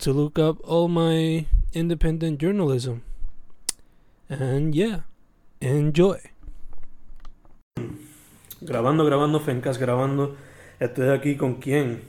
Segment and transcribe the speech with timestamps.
[0.00, 3.02] to look up all my independent journalism.
[4.28, 5.00] And yeah,
[5.60, 6.18] enjoy.
[8.60, 10.36] Grabando, grabando, Fencas grabando.
[10.78, 12.02] Estoy aquí con quién?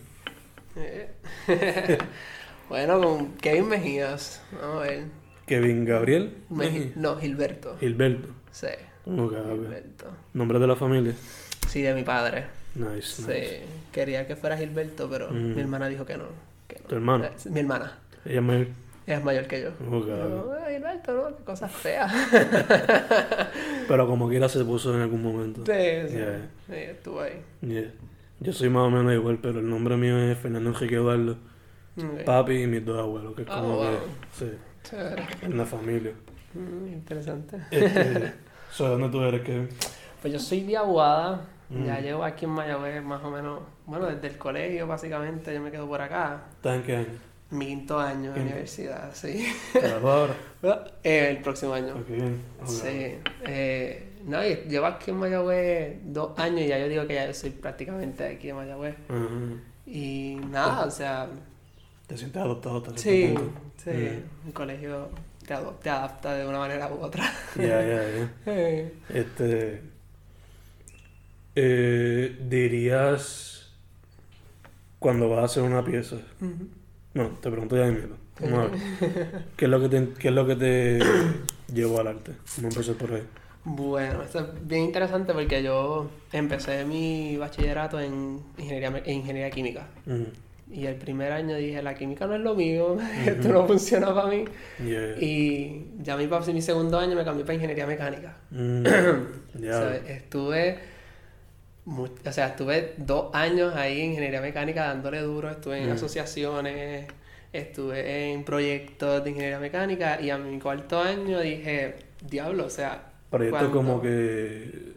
[2.70, 4.42] bueno, con Kevin Mejías.
[4.52, 5.03] Vamos a ver.
[5.45, 6.38] Kevin Gabriel.
[6.50, 7.78] Meji- no, Gilberto.
[7.80, 8.30] Gilberto.
[8.52, 8.67] Sí.
[9.05, 9.31] Ok, ok.
[9.34, 10.05] Gilberto.
[10.34, 11.14] Nombre de la familia.
[11.67, 12.45] Sí, de mi padre.
[12.76, 13.22] Nice, Sí.
[13.23, 13.62] nice.
[13.92, 15.55] Quería que fuera Gilberto, pero Mm.
[15.55, 16.26] mi hermana dijo que no.
[16.73, 16.88] Que no.
[16.88, 17.27] ¿Tu hermana?
[17.27, 17.98] Eh, Mi hermana.
[18.25, 18.67] Ella es mayor.
[19.07, 19.70] Ella es mayor que yo.
[19.98, 20.53] Ok, Yo.
[20.66, 22.07] "Ay, Gilberto, no, qué cosa fea.
[23.88, 25.61] Pero como quiera se puso en algún momento.
[25.66, 25.72] sí,
[26.08, 26.16] sí.
[26.16, 26.50] Yeah.
[26.67, 27.41] Sí, estuvo ahí.
[27.61, 27.91] Yeah.
[28.39, 31.38] Yo soy más o menos igual, pero el nombre mío es Fernando Enrique Eduardo.
[32.25, 33.85] Papi y mis dos abuelos, que es Ah, como wow.
[33.91, 34.45] que.
[34.45, 34.52] Sí,
[34.83, 35.23] Chévere.
[35.44, 36.13] en la familia.
[36.53, 37.58] Mm, interesante.
[37.69, 38.33] Este,
[38.72, 39.69] so, ¿Dónde tú eres, Kevin?
[40.22, 41.41] Pues yo soy de Aguada.
[41.72, 41.86] Mm.
[41.86, 45.72] Ya llevo aquí en Mayagüez más o menos, bueno, desde el colegio básicamente, yo me
[45.72, 46.44] quedo por acá.
[46.58, 47.08] ¿Estás en qué año?
[47.52, 49.45] Mi quinto año de universidad, sí.
[49.73, 50.03] ¿Te graduas
[50.63, 50.83] ahora?
[51.03, 51.95] Eh, el próximo año.
[51.95, 52.41] Ok, bien.
[52.61, 52.67] Ok.
[52.67, 53.17] Sí.
[53.45, 57.33] Eh, no, llevo aquí en Mayagüez dos años y ya yo digo que ya yo
[57.33, 58.95] soy prácticamente de aquí en Mayagüez.
[59.85, 61.28] Y nada, o sea,
[62.08, 63.33] ¿Te sientes adoptado hasta sí,
[63.83, 65.09] sí, el colegio
[65.47, 67.23] te, ado- te adapta de una manera u otra.
[67.56, 68.30] Ya, ya, ya.
[68.45, 69.91] Eh, Este.
[71.55, 73.71] Eh, dirías.
[74.99, 76.17] Cuando vas a hacer una pieza.
[76.39, 76.67] ujú.
[77.13, 78.16] No, te pregunto ya de miedo.
[78.39, 79.44] Vamos a ver.
[79.57, 80.99] ¿Qué es lo que te, qué es lo que te
[81.73, 82.31] llevó al arte?
[82.57, 83.23] Vamos a empezar por ahí.
[83.63, 89.88] Bueno, esto es bien interesante porque yo empecé mi bachillerato en ingeniería, en ingeniería química.
[90.72, 94.28] Y el primer año dije, la química no es lo mío, esto no funciona para
[94.29, 94.45] mí.
[94.84, 95.16] yeah.
[95.22, 98.38] Y ya mi, mi segundo año me cambié para ingeniería mecánica.
[98.51, 99.73] Mm, O ya.
[99.73, 100.79] sea, estuve,
[101.86, 105.94] o sea, estuve dos años ahí en ingeniería mecánica dándole duro, estuve en Mm.
[105.94, 107.08] asociaciones,
[107.52, 113.08] estuve en proyectos de ingeniería mecánica y a mi cuarto año dije, diablo, o sea,
[113.30, 114.91] Proyectos como que.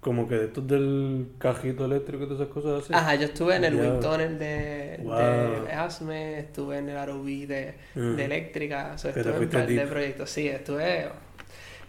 [0.00, 2.92] Como que de estos del cajito eléctrico y todas esas cosas así.
[2.92, 5.64] Ajá, yo estuve en el wind tunnel de, Wow.
[5.64, 8.16] de ASME, estuve en el ROV de, Mm.
[8.16, 11.08] de eléctrica, o sea, estuve en un par de proyectos, sí, estuve...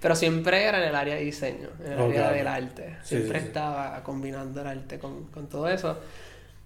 [0.03, 2.09] Pero siempre era en el área de diseño, en el Ok.
[2.11, 2.97] área del arte.
[3.03, 3.47] Sí, Siempre sí, sí.
[3.47, 5.97] estaba combinando el arte con, con todo eso.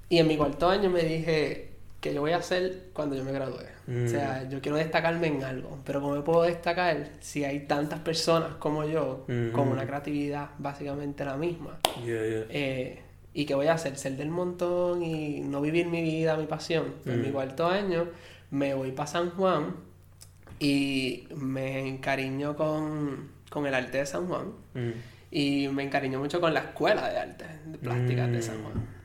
[0.10, 1.70] Y en mi cuarto año me dije
[2.02, 3.62] que yo voy a hacer cuando yo me gradúe.
[3.86, 4.06] Mm.
[4.06, 8.00] O sea, yo quiero destacarme en algo, pero ¿cómo me puedo destacar si hay tantas
[8.00, 9.52] personas como yo Ujú.
[9.54, 11.78] con una creatividad básicamente la misma?
[12.04, 12.46] Yeah, yeah.
[12.50, 13.02] Eh,
[13.36, 13.98] ¿Y qué voy a hacer?
[13.98, 16.96] Ser del montón y no vivir mi vida, mi pasión.
[17.06, 17.34] En mi Mm.
[17.34, 18.08] cuarto año
[18.50, 19.76] me voy para San Juan
[20.60, 24.48] y me encariño con, con el arte de San Juan.
[24.74, 24.92] Mm,
[25.30, 28.64] Y me encariño mucho con la escuela de arte, de plásticas de San Mm.
[28.64, 28.98] Juan.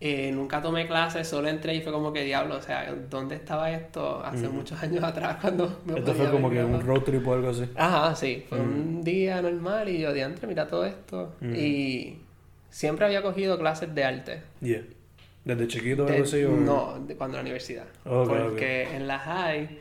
[0.00, 3.70] Eh, nunca tomé clases, solo entré y fue como que diablo, o sea, ¿dónde estaba
[3.70, 4.52] esto hace Mm.
[4.54, 7.64] muchos años atrás cuando me Esto fue como que un road trip o algo así.
[7.76, 8.62] Ajá, sí, fue Mm.
[8.62, 11.34] un día normal y yo, diantre, mira todo esto.
[11.40, 11.54] Mm.
[11.54, 12.18] Y
[12.70, 14.42] siempre había cogido clases de arte.
[14.60, 14.82] Yeah.
[15.44, 16.42] ¿Desde chiquito o De- algo así?
[16.44, 16.50] O...
[16.52, 17.86] no, de cuando en la universidad.
[18.02, 19.78] Porque en la high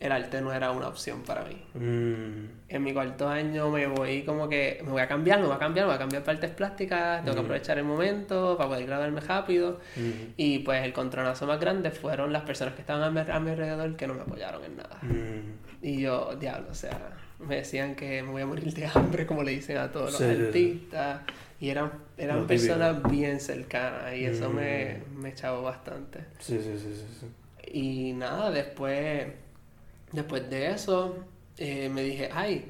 [0.00, 1.62] el arte no era una opción para mí.
[1.74, 5.56] Mm, En mi cuarto año me voy como que, me voy a cambiar, me voy
[5.56, 7.44] a cambiar, me voy a cambiar para artes plásticas, tengo que Mm.
[7.44, 9.78] aprovechar el momento para poder graduarme rápido.
[9.96, 13.40] mm, Y pues el contronazo más grande fueron las personas que estaban a mi, a
[13.40, 14.98] mi alrededor que no me apoyaron en nada.
[15.02, 15.84] mm.
[15.84, 16.98] Y yo, diablo, o sea,
[17.38, 20.20] me decían que me voy a morir de hambre, como le dicen a todos los
[20.20, 21.20] Sí, artistas.
[21.58, 24.54] Y eran, eran personas bien cercanas y eso Mm.
[24.54, 26.20] me, me chavó bastante.
[26.38, 27.26] Sí, sí, sí, sí, sí.
[27.72, 29.26] Y nada, después,
[30.12, 31.16] después de eso,
[31.58, 32.66] eh, me dije, ay,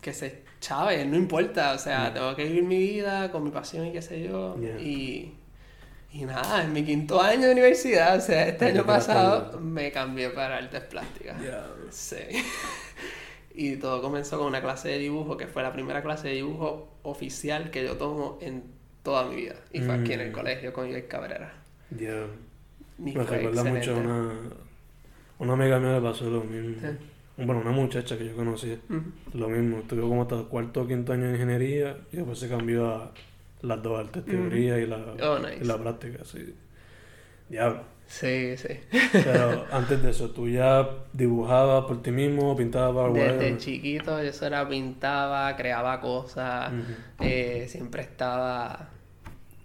[0.00, 2.14] que se chave, no importa, o sea, Mm.
[2.14, 4.56] tengo que vivir mi vida con mi pasión y qué sé yo.
[4.60, 4.78] Yeah.
[4.80, 5.34] Y,
[6.12, 9.90] y nada, en mi quinto año de universidad, o sea, este Te año pasado, me
[9.92, 11.40] cambié para artes plásticas.
[11.42, 11.66] Ya.
[11.90, 12.16] Sí.
[13.54, 16.88] y todo comenzó con una clase de dibujo, que fue la primera clase de dibujo
[17.02, 18.64] oficial que yo tomo en
[19.02, 19.56] toda mi vida.
[19.72, 20.32] Y fue aquí en el Mm.
[20.32, 21.54] colegio con Joel Cabrera.
[21.90, 22.26] Ya.
[22.98, 24.32] Me recuerda mucho a una,
[25.42, 26.76] una amiga mía le pasó lo mismo.
[26.80, 26.88] Sí.
[27.44, 28.76] Bueno, una muchacha que yo conocía.
[29.34, 32.86] Lo mismo, estudió como hasta cuarto o quinto año de ingeniería y después se cambió
[32.88, 33.10] a
[33.62, 35.58] las dos artes, teoría y, la, Oh, nice.
[35.60, 36.54] y la práctica, sí.
[37.48, 37.80] Diablo.
[38.06, 38.68] Sí, sí.
[39.12, 43.58] Pero antes de eso, ¿tú ya dibujabas por ti mismo, pintabas, Desde whatever?
[43.58, 46.72] chiquito yo eso era pintaba, creaba cosas,
[47.20, 48.90] eh, siempre estaba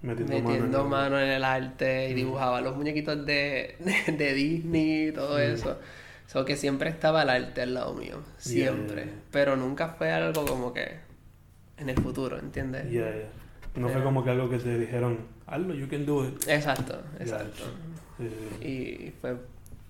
[0.02, 3.76] Metiendo, mano en metiendo el- mano en el arte y dibujaba los muñequitos de,
[4.08, 5.80] de, Disney y todo eso.
[6.28, 9.06] So que siempre estaba el arte al lado mío, siempre.
[9.06, 9.14] yeah.
[9.32, 10.98] Pero nunca fue algo como que
[11.78, 12.92] en el futuro, ¿entiendes?
[12.92, 13.30] Ya, ya.
[13.80, 16.48] No fue como que algo que te dijeron, hazlo, you can do it.
[16.48, 17.64] Exacto, exacto.
[18.62, 19.38] Y fue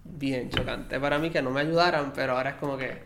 [0.04, 2.98] bien chocante para mí que no me ayudaran, pero ahora es como que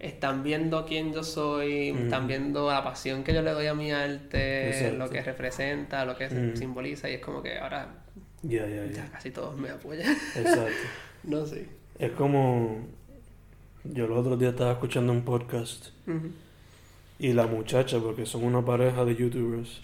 [0.00, 2.02] están viendo quién yo soy, Ujú.
[2.04, 4.96] están viendo la pasión que yo le doy a mi arte, Exacto.
[4.98, 6.56] lo que representa, lo que Ujú.
[6.56, 7.94] simboliza, y es como que ahora
[8.42, 9.10] Ya, ya, ya ya.
[9.12, 10.10] casi todos me apoyan.
[10.36, 10.72] Exacto.
[11.24, 11.66] no sé.
[11.98, 12.78] Es como.
[13.84, 15.86] Yo los otros días estaba escuchando un podcast
[17.18, 19.80] y la muchacha, porque son una pareja de youtubers,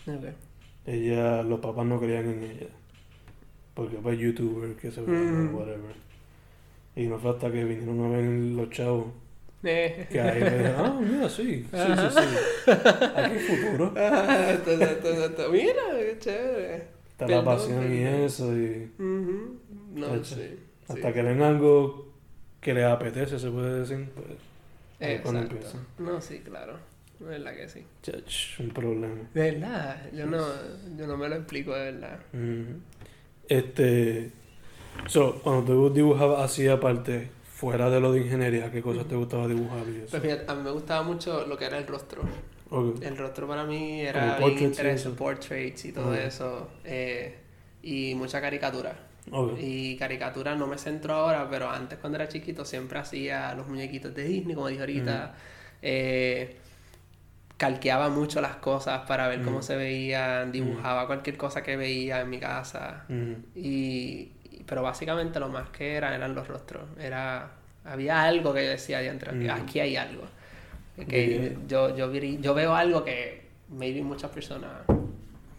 [0.86, 2.66] ella, los papás no creían en ella.
[3.74, 5.54] Porque fue youtuber, que se Mm.
[5.54, 5.94] whatever.
[6.94, 9.06] Y no fue hasta que vinieron a ver los chavos
[9.62, 10.06] Eh.
[10.10, 12.70] que ahí me dijeron, ah, mira, sí, sí, sí, sí.
[13.16, 13.92] Aquí hay futuro.
[13.96, 15.50] Ah, esto, esto.
[15.50, 16.88] Mira, qué chévere.
[17.10, 18.56] Está la pasión y eso.
[18.56, 18.92] Y.
[18.98, 20.58] No sé.
[20.88, 21.12] hasta sí.
[21.14, 22.12] que ven algo
[22.60, 24.38] que les apetece, se puede decir, pues,
[25.00, 25.56] Exacto.
[25.98, 26.78] No, sí, claro.
[27.20, 27.84] Es verdad que sí.
[28.02, 29.14] Chach, un problema.
[29.32, 30.38] De verdad, yo no,
[30.98, 32.18] yo no me lo explico de verdad.
[32.32, 32.80] Ujú.
[33.48, 34.32] Este.
[35.06, 39.48] So, cuando tú dibujabas así aparte, fuera de lo de ingeniería, ¿qué cosas te gustaba
[39.48, 40.08] dibujar y eso?
[40.10, 42.22] Pues fíjate, a mí me gustaba mucho lo que era el rostro.
[42.68, 43.02] Ok.
[43.02, 46.68] El rostro para mí era bien interesante, portraits y todo eso.
[46.84, 47.38] eh,
[47.82, 48.94] y mucha caricatura.
[49.30, 49.58] Ok.
[49.58, 54.14] Y caricatura no me centro ahora, pero antes cuando era chiquito siempre hacía los muñequitos
[54.14, 55.34] de Disney, como dije ahorita.
[55.82, 56.56] Eh,
[57.56, 62.28] calqueaba mucho las cosas para ver cómo se veían, dibujaba cualquier cosa que veía en
[62.28, 63.04] mi casa.
[63.54, 64.32] Y-
[64.66, 66.82] pero básicamente lo más que eran eran los rostros.
[66.98, 67.50] Era,
[67.84, 69.50] había algo que yo decía dentro, que Mm.
[69.50, 70.24] aquí hay algo.
[71.08, 74.70] Que yo, yo, yo veo algo que maybe muchas personas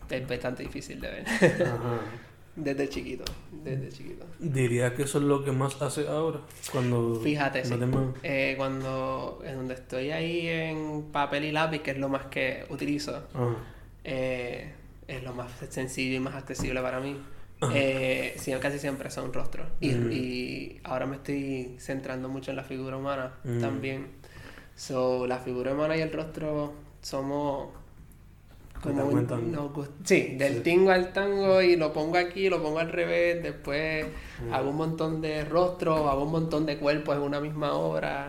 [0.10, 1.26] es bastante difícil de ver.
[1.28, 2.00] Ajá.
[2.56, 3.24] desde chiquito,
[3.64, 4.26] desde chiquito.
[4.40, 6.40] Diría que eso es lo que más hace ahora.
[6.72, 7.20] Cuando.
[7.24, 7.76] Fíjate, sí.
[8.24, 12.66] Eh, cuando en donde estoy ahí en papel y lápiz, que es lo más que
[12.70, 13.22] utilizo,
[14.04, 14.72] eh,
[15.08, 17.16] es lo más sencillo y más accesible para mí.
[17.74, 19.68] Eh, casi siempre son rostros.
[19.80, 20.12] Y, Mm.
[20.12, 23.60] y ahora me estoy centrando mucho en la figura humana Mm.
[23.60, 24.08] también.
[24.76, 27.70] So, la figura humana y el rostro somos
[28.82, 29.72] como un- nos
[30.04, 30.60] sí, del Sí.
[30.62, 34.06] tingo al tango y lo pongo aquí, lo pongo al revés, después
[34.48, 34.54] Mm.
[34.54, 38.28] hago un montón de rostros, hago un montón de cuerpos en una misma obra.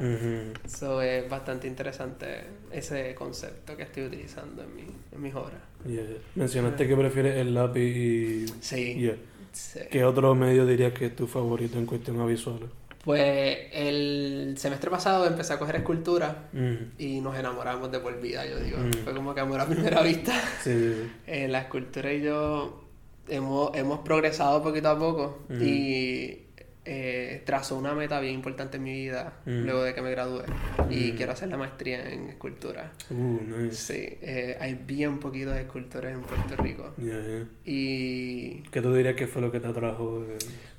[0.65, 2.27] Eso es bastante interesante
[2.73, 5.61] ese concepto que estoy utilizando en, mi, en mis obras.
[5.87, 6.03] Yeah.
[6.35, 8.47] Mencionaste que prefieres el lápiz y.
[8.61, 8.95] Sí.
[8.95, 9.17] Yeah.
[9.53, 9.81] sí.
[9.91, 12.69] ¿Qué otro medio dirías que es tu favorito en cuestión a visuales?
[13.09, 16.77] Pues el semestre pasado empecé a coger escultura Ujú.
[16.99, 18.77] y nos enamoramos de por vida, yo digo.
[18.77, 18.93] Mm.
[19.03, 20.35] Fue como que amor a primera vista.
[20.63, 21.11] Sí, sí, sí.
[21.27, 22.85] Eh, la escultura y yo
[23.27, 25.63] hemos, hemos progresado poquito a poco Mm.
[25.63, 26.39] y
[26.85, 29.65] eh, trazo una meta bien importante en mi vida Mm.
[29.65, 30.45] luego de que me gradué
[30.91, 31.17] y Mm.
[31.17, 32.93] quiero hacer la maestría en escultura.
[33.09, 33.73] Uh, nice.
[33.95, 37.47] Sí, eh, hay bien poquitos escultores en Puerto Rico Yeah, yeah.
[37.65, 40.27] y ¿Qué tú dirías que fue lo que te atrajo?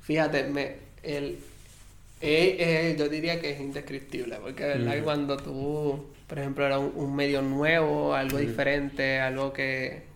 [0.00, 1.38] Fíjate, me, el,
[2.20, 5.04] eh, eh, yo diría que es indescriptible, porque de verdad Ujú.
[5.04, 8.46] cuando tú, por ejemplo, era un, un medio nuevo, algo Ujú.
[8.46, 10.08] diferente, algo que...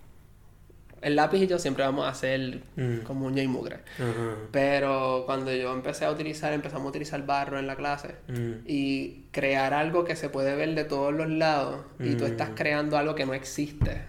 [1.03, 3.01] El lápiz y yo siempre vamos a hacer Mm.
[3.01, 3.77] como uña y mugre.
[3.99, 4.37] Ajá.
[4.53, 8.53] Pero cuando yo empecé a utilizar, empezamos a utilizar barro en la clase Mm.
[8.67, 12.55] y crear algo que se puede ver de todos los lados y tú estás Mm.
[12.55, 14.01] creando algo que no existe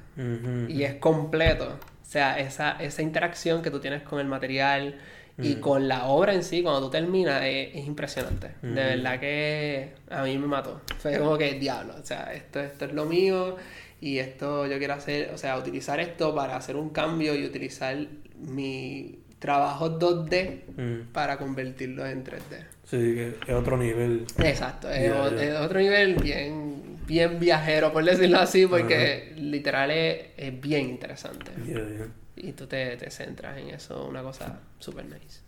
[0.70, 1.78] y es completo.
[2.02, 4.98] O sea, esa, esa interacción que tú tienes con el material
[5.38, 5.60] y Mm.
[5.60, 8.52] con la obra en sí, cuando tú terminas, es, es impresionante.
[8.62, 8.76] De Mm.
[8.76, 10.82] verdad que a mí me mató.
[11.00, 11.94] Fue como que diablo.
[12.02, 13.58] O sea, esto, esto es lo mío
[14.00, 17.98] y esto yo quiero hacer, o sea, utilizar esto para hacer un cambio y utilizar
[18.40, 21.12] mi trabajo 2D Mm.
[21.12, 22.66] para convertirlo en 3D.
[22.86, 24.26] Sí, que es otro nivel.
[24.44, 25.12] Exacto, es,
[25.60, 31.52] otro nivel bien, bien viajero, por decirlo así, porque literal es, es bien interesante.
[31.66, 32.08] Yeah.
[32.38, 35.40] Y tú te, te centras en eso, una cosa super nice.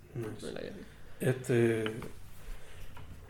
[1.20, 1.84] Este,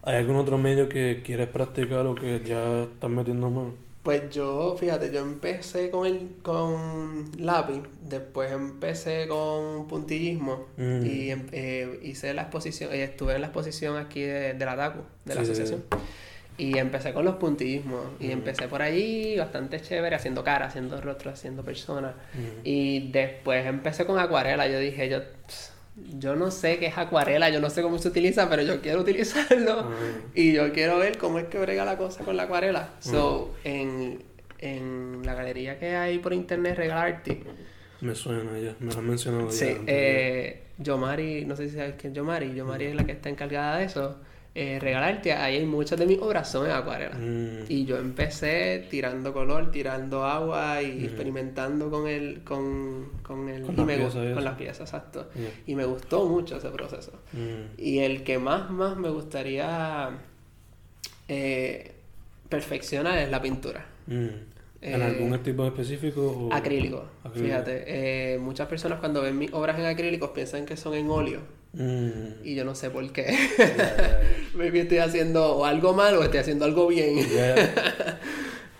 [0.03, 3.73] ¿Hay algún otro medio que quieres practicar o que ya estás metiendo más?
[4.03, 11.05] Pues yo, fíjate, yo empecé con el con lápiz, después empecé con puntillismo Mm.
[11.05, 14.77] y em- eh, hice la exposición, eh, estuve en la exposición aquí de, de la
[14.77, 15.51] TACU, de la Sí.
[15.51, 15.83] asociación.
[16.59, 21.29] Y empecé con los puntillismos y empecé por allí bastante chévere, haciendo cara, haciendo rostro,
[21.31, 22.15] haciendo personas.
[22.63, 24.67] Y después empecé con acuarela.
[24.67, 25.19] Yo dije, yo,
[26.17, 29.01] yo no sé qué es acuarela, yo no sé cómo se utiliza, pero yo quiero
[29.01, 29.91] utilizarlo
[30.33, 32.89] y yo quiero ver cómo es que brega la cosa con la acuarela.
[33.01, 34.23] So, en,
[34.57, 37.43] en la galería que hay por internet, Regalarte,
[38.01, 39.71] me suena ya, me lo han mencionado sí, ya.
[39.71, 39.85] antes.
[39.87, 43.77] eh, Yomari, no sé si sabes quién es Yomari, Yomari es la que está encargada
[43.79, 44.17] de eso.
[44.59, 47.15] Eh, Regalarte, ahí hay muchas de mis obras son en acuarela.
[47.15, 51.05] Mm, Y yo empecé tirando color, tirando agua y Ujú.
[51.05, 54.41] experimentando con el, con, con el, Con y las me piezas y con eso.
[54.41, 55.29] las piezas, exacto.
[55.35, 55.51] yeah.
[55.67, 57.11] Y me gustó mucho ese proceso.
[57.33, 60.09] Mm, Y el que más, más me gustaría
[61.27, 61.91] eh,
[62.49, 63.85] perfeccionar es la pintura.
[64.07, 64.11] mm.
[64.79, 66.21] ¿En Eh, algún tipo específico?
[66.21, 66.53] O...
[66.53, 67.03] Acrílico.
[67.23, 67.45] Acrílico.
[67.47, 71.41] Fíjate, eh, muchas personas cuando ven mis obras en acrílicos piensan que son en óleo.
[71.73, 72.43] Mm.
[72.45, 73.35] Y yo no sé por qué.
[73.57, 74.21] Ya,
[74.55, 77.19] Maybe estoy haciendo o algo mal o estoy haciendo algo bien.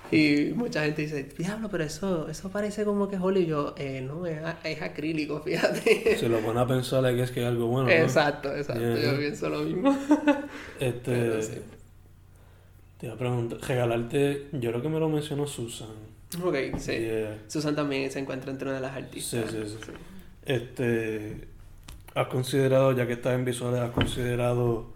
[0.10, 3.42] Y mucha gente dice, diablo, pero eso, eso parece como que es óleo.
[3.42, 6.16] Y yo, eh, no, es, es acrílico, fíjate.
[6.18, 7.88] Si lo pones a pensar aquí es que hay algo bueno.
[7.90, 7.94] ¿no?
[7.94, 8.82] Exacto, exacto.
[8.82, 9.12] Yeah.
[9.12, 9.98] Yo pienso lo mismo.
[10.80, 11.42] Este.
[11.44, 11.58] Sí.
[13.00, 15.90] Te iba a preguntar, regalarte, yo creo que me lo mencionó Susan.
[16.42, 16.94] ok, sí.
[17.00, 17.40] Yeah.
[17.48, 19.52] Susan también se encuentra entre una de las Sí, artistas.
[19.52, 19.92] sí, sí.
[20.46, 21.48] Este.
[22.18, 24.92] ¿Has considerado, ya que estás en visuales, has considerado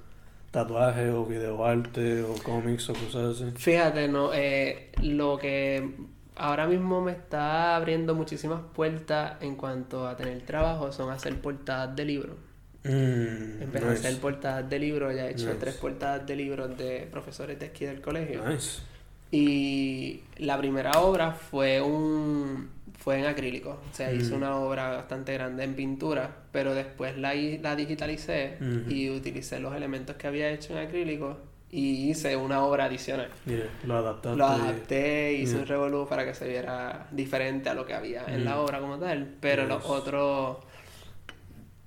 [0.50, 3.52] tatuajes o videoarte o cómics o cosas así?
[3.56, 5.98] Fíjate, no, eh, lo que
[6.36, 11.96] ahora mismo me está abriendo muchísimas puertas en cuanto a tener trabajo son hacer portadas
[11.96, 12.38] de libros.
[12.84, 15.60] Mm, Empecé a hacer portadas de libros, ya he hecho Nice.
[15.60, 18.44] tres portadas de libros de profesores de aquí del colegio.
[18.50, 18.82] Nice.
[19.30, 22.70] Y la primera obra fue un
[23.04, 24.38] fue en acrílico, o sea, hice Mm.
[24.38, 28.92] una obra bastante grande en pintura, pero después la, la digitalicé Ujú.
[28.92, 31.40] y utilicé los elementos que había hecho en acrílico
[31.72, 33.30] y hice una obra adicional.
[33.48, 34.38] Yeah, lo adaptaste.
[34.38, 35.62] Lo adapté, hice Yeah.
[35.62, 38.60] un revolú para que se viera diferente a lo que había en la Mm.
[38.60, 40.58] obra como tal, pero los otros,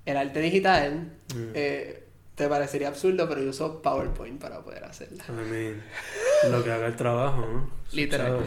[0.05, 1.51] el arte digital, Mm.
[1.53, 2.04] eh,
[2.35, 5.23] te parecería absurdo, pero yo uso PowerPoint para poder hacerla.
[5.29, 5.81] I mean,
[6.51, 7.69] lo que haga el trabajo, ¿no?
[7.93, 8.39] Literal.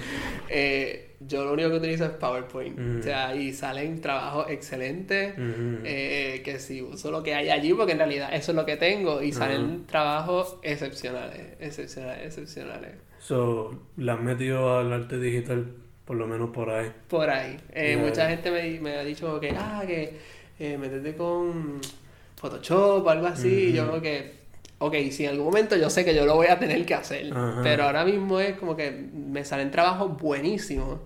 [0.50, 2.78] Eh, yo lo único que utilizo es PowerPoint.
[2.78, 3.00] Mm.
[3.00, 5.32] O sea, y salen trabajos excelentes.
[5.32, 5.78] Ujú.
[5.84, 8.76] eh, que si uso lo que hay allí, porque en realidad eso es lo que
[8.76, 9.22] tengo.
[9.22, 12.90] Y salen trabajos excepcionales, excepcionales, excepcionales.
[13.20, 15.66] So, le has metido al arte digital,
[16.04, 16.92] por lo menos por ahí.
[17.08, 17.56] Por ahí.
[17.72, 17.98] Eh, Yeah.
[18.06, 20.18] Mucha gente me, me ha dicho que, ah, que
[20.60, 21.80] eh, métete con
[22.38, 23.72] Photoshop o algo así.
[23.72, 24.32] Yo como que,
[24.78, 27.32] ok, si en algún momento yo sé que yo lo voy a tener que hacer.
[27.62, 31.00] Pero ahora mismo es como que me salen trabajos buenísimos.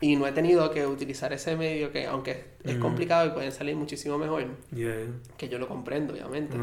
[0.00, 3.74] Y no he tenido que utilizar ese medio que, aunque es complicado y pueden salir
[3.76, 4.94] muchísimo mejor, Yeah.
[5.36, 6.56] que yo lo comprendo, obviamente.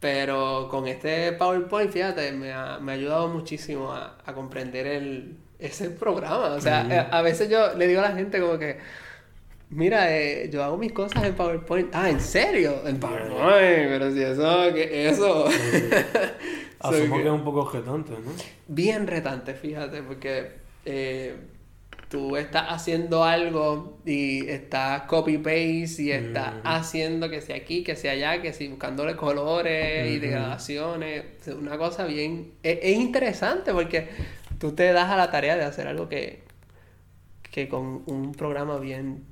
[0.00, 5.36] Pero con este PowerPoint, fíjate, me ha, me ha ayudado muchísimo a, a comprender el,
[5.60, 6.54] ese programa.
[6.54, 8.78] O sea, a veces yo le digo a la gente como que,
[9.72, 11.88] mira, eh, yo hago mis cosas en PowerPoint.
[11.94, 12.86] Ah, ¿en serio?
[12.86, 15.46] En PowerPoint, pero si eso, ¿qué eso?
[16.82, 18.32] So Asumo que- que es un poco objetante, ¿no?
[18.66, 20.48] bien retante, fíjate, porque
[20.84, 21.36] eh,
[22.08, 26.60] tú estás haciendo algo y estás copy-paste y estás Ujú.
[26.64, 30.22] haciendo que sea aquí, que sea allá, que si buscándole colores y Ujú.
[30.26, 31.24] degradaciones.
[31.46, 32.50] Es una cosa bien...
[32.64, 34.08] Es, es interesante porque
[34.58, 36.42] tú te das a la tarea de hacer algo que,
[37.52, 39.22] que con un programa bien...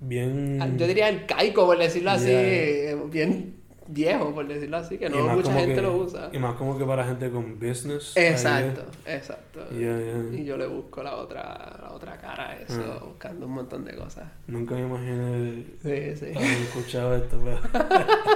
[0.00, 0.76] Bien.
[0.78, 5.52] Yo diría arcaico, por decirlo así, eh, bien viejo, por decirlo así, que no mucha
[5.52, 6.30] gente que- lo usa.
[6.32, 8.16] Y más como que para gente con business.
[8.16, 9.60] Exacto, exacto.
[9.72, 13.04] Y yo le busco la otra, la otra cara a eso, Ah.
[13.04, 14.28] buscando un montón de cosas.
[14.46, 16.26] Nunca me imaginé Sí, sí.
[16.36, 17.58] haber escuchado esto, pero.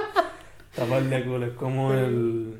[0.71, 1.45] Está par de.
[1.47, 2.57] Es como el.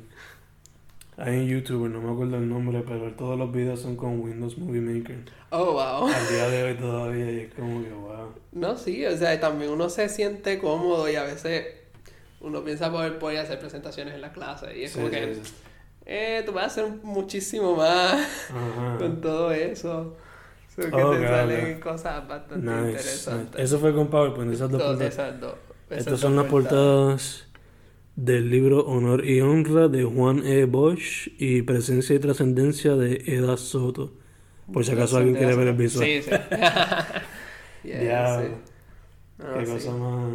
[1.18, 4.58] Hay un youtuber, no me acuerdo el nombre, pero todos los videos son con Windows
[4.58, 5.18] Movie Maker.
[5.50, 6.08] Oh, wow.
[6.08, 8.32] Al día de hoy todavía, y es como que, wow.
[8.52, 11.66] No, sí, o sea, también uno se siente cómodo y a veces
[12.42, 15.34] uno piensa poder poder hacer presentaciones en la clase y es Sí, como sí, que,
[15.36, 15.40] sí.
[16.04, 18.12] eh, tú puedes hacer muchísimo más
[18.50, 18.96] Ajá.
[18.98, 20.16] con todo eso.
[20.74, 21.82] So que Oh, te ok, salen ok.
[21.82, 22.90] cosas bastante Nice, nice.
[22.90, 23.60] interesantes.
[23.62, 25.12] Eso fue con PowerPoint, esas dos Dos- portadas.
[25.14, 25.54] esas dos-
[25.88, 27.45] esas Estas dos son las portadas
[28.16, 30.64] del libro Honor y Honra de Juan E.
[30.64, 34.14] Bosch y Presencia y Trascendencia de Eda Soto.
[34.72, 36.04] Por si acaso alguien quiere ver el visual.
[36.06, 36.30] Sí, sí.
[37.84, 38.48] Yeah, Diablo.
[38.48, 39.44] sí.
[39.44, 39.72] No, Qué sí.
[39.72, 40.32] cosa más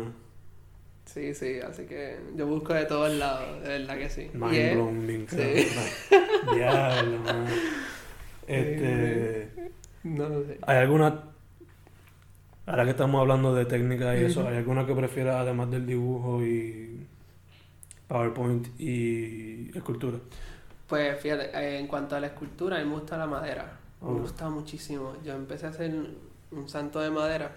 [1.06, 4.30] Sí, sí, así que yo busco de todos lados, de verdad que sí.
[4.34, 5.36] mind Y es- blown, bien sí.
[5.36, 6.56] cabrón.
[6.56, 7.46] Diablo, man.
[8.48, 9.50] Este,
[10.04, 10.58] No sé.
[10.62, 11.24] ¿hay alguna
[12.66, 14.48] ahora que estamos hablando de técnica y eso.
[14.48, 16.91] ¿hay alguna que prefieras además del dibujo y
[18.16, 20.18] PowerPoint y escultura?
[20.88, 23.80] Pues fíjate, eh, en cuanto a la escultura, a mí me gusta la madera.
[24.02, 25.14] Me gusta muchísimo.
[25.24, 25.94] Yo empecé a hacer
[26.52, 27.56] un santo de madera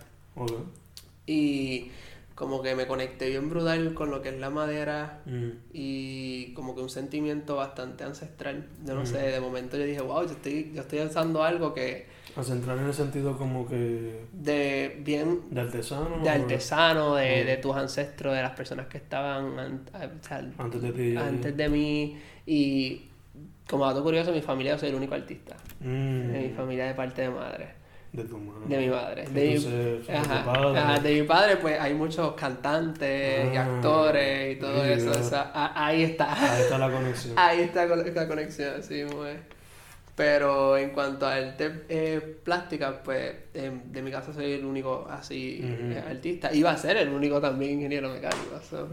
[1.26, 1.90] y
[2.37, 5.49] como que me conecté bien brutal con lo que es la madera Mm.
[5.73, 8.68] y como que un sentimiento bastante ancestral.
[8.84, 9.06] Yo no Mm.
[9.06, 12.76] sé, de momento yo dije, wow, yo estoy, yo estoy usando algo que A centrar
[12.78, 16.18] en el sentido como que de bien de artesano.
[16.22, 20.44] de artesano, de, de tus ancestros, de las personas que estaban an- a- o sea,
[20.58, 21.16] Antes de ti.
[21.16, 23.08] antes de mí y
[23.68, 25.56] como dato curioso, mi familia yo soy el único artista.
[25.80, 26.32] Mm.
[26.32, 27.68] De mi familia de parte de madre.
[28.12, 28.66] De tu madre.
[28.68, 29.24] De mi madre.
[29.28, 30.78] De Entonces, de tu ajá, padre.
[30.78, 35.10] ajá, de mi padre, pues hay muchos cantantes y Ah, actores y todo eso.
[35.10, 36.32] o sea, a- ahí está.
[36.32, 37.34] Ahí está la conexión.
[37.36, 39.30] Ahí está la conexión, sí, muy.
[40.16, 45.06] Pero en cuanto a arte eh, plástica, pues em, de mi casa soy el único
[45.11, 46.54] así eh, artista.
[46.54, 48.61] Iba a ser el único también ingeniero mecánico.
[48.62, 48.88] so.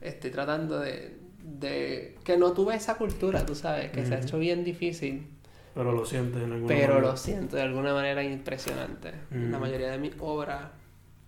[0.00, 4.38] Estoy tratando de, de que no tuve esa cultura, tú sabes, que se ha hecho
[4.38, 5.28] bien difícil.
[5.72, 7.10] Pero lo sientes en alguna Pero manera.
[7.12, 9.12] lo siento de alguna manera impresionante.
[9.30, 10.64] La mayoría de mis obras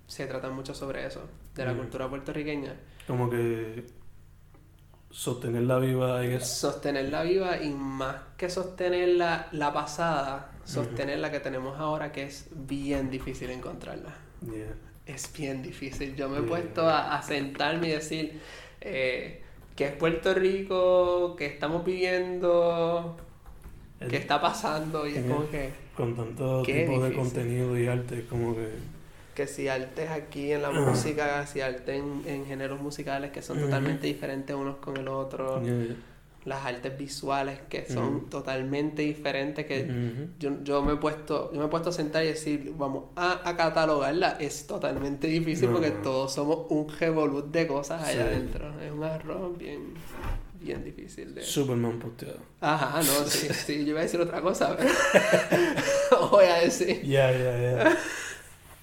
[0.08, 2.74] se tratan mucho sobre eso, de la cultura puertorriqueña.
[3.06, 3.84] Como que
[5.10, 6.46] sostenerla viva es.
[6.46, 12.48] Sostenerla viva y más que sostenerla la pasada, sostener la que tenemos ahora, que es
[12.52, 14.14] bien difícil encontrarla.
[14.42, 14.74] Yeah.
[15.06, 16.14] Es bien difícil.
[16.14, 18.40] Yo me he puesto a, a sentarme y decir
[18.80, 19.42] eh,
[19.74, 23.16] que es Puerto Rico, que estamos viviendo,
[24.00, 25.70] El- que está pasando, y es como que.
[25.96, 28.68] Con tanto tipo de contenido y arte, como que.
[29.38, 33.56] Que si artes aquí en la música, si arte en, en géneros musicales que son
[33.58, 33.66] Ujú.
[33.66, 35.96] totalmente diferentes unos con el otro, Yeah, yeah.
[36.44, 38.26] las artes visuales que son Ujú.
[38.30, 40.28] totalmente diferentes, que Ujú.
[40.40, 43.48] yo, yo me he puesto, yo me he puesto a sentar y decir, vamos a,
[43.48, 45.74] a catalogarla, es totalmente difícil No.
[45.74, 48.18] porque todos somos un revolut de cosas allá Sí.
[48.18, 49.94] adentro, es un arroz bien,
[50.60, 51.42] bien difícil de...
[51.42, 52.38] Superman posteado.
[52.60, 57.02] Ajá, no, sí, sí, yo iba a decir otra cosa, pero voy a decir.
[57.04, 57.96] Ya, ya, ya.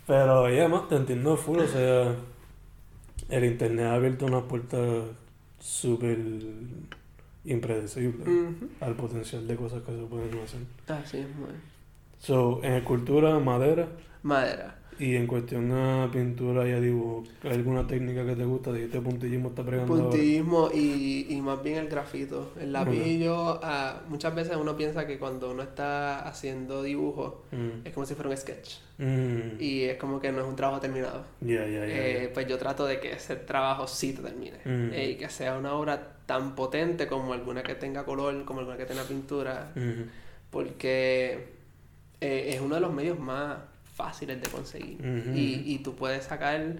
[0.07, 2.15] Pero ya más te entiendo full, o sea,
[3.29, 5.03] el internet ha abierto unas puertas
[5.59, 6.19] súper
[7.43, 8.69] impredecibles Ujú.
[8.81, 10.61] al potencial de cosas que se pueden hacer.
[10.87, 11.49] Así es, muy.
[12.19, 13.87] So, en escultura, madera
[14.23, 14.75] Madera.
[14.97, 18.71] Y en cuestión a pintura y a dibujo, ¿hay alguna técnica que te gusta?
[18.71, 19.93] Dijiste puntillismo está pregando.
[19.93, 22.53] Puntillismo y, y más bien el grafito.
[22.59, 27.85] El lapillo, ah, muchas veces uno piensa que cuando uno está haciendo dibujo Mm.
[27.85, 28.75] es como si fuera un sketch.
[28.97, 29.59] Mm.
[29.61, 31.25] Y es como que no es un trabajo terminado.
[31.41, 34.57] Ya, ya, ya, Eh, pues yo trato de que ese trabajo sí te termine.
[34.65, 34.93] Mm.
[34.93, 38.77] Eh, y que sea una obra tan potente como alguna que tenga color, como alguna
[38.77, 39.71] que tenga pintura.
[39.75, 40.09] Mm.
[40.49, 41.47] Porque
[42.21, 43.57] eh, es uno de los medios más
[43.95, 44.97] fáciles de conseguir.
[45.33, 46.75] Y, y tú puedes sacar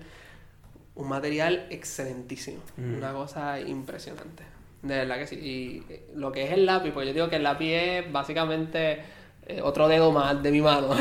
[0.96, 2.62] un material excelentísimo.
[2.78, 4.44] Una cosa impresionante.
[4.82, 5.36] De verdad que sí.
[5.36, 9.00] Y eh, lo que es el lápiz, pues yo digo que el lápiz es básicamente
[9.48, 10.90] eh, otro dedo más de mi mano.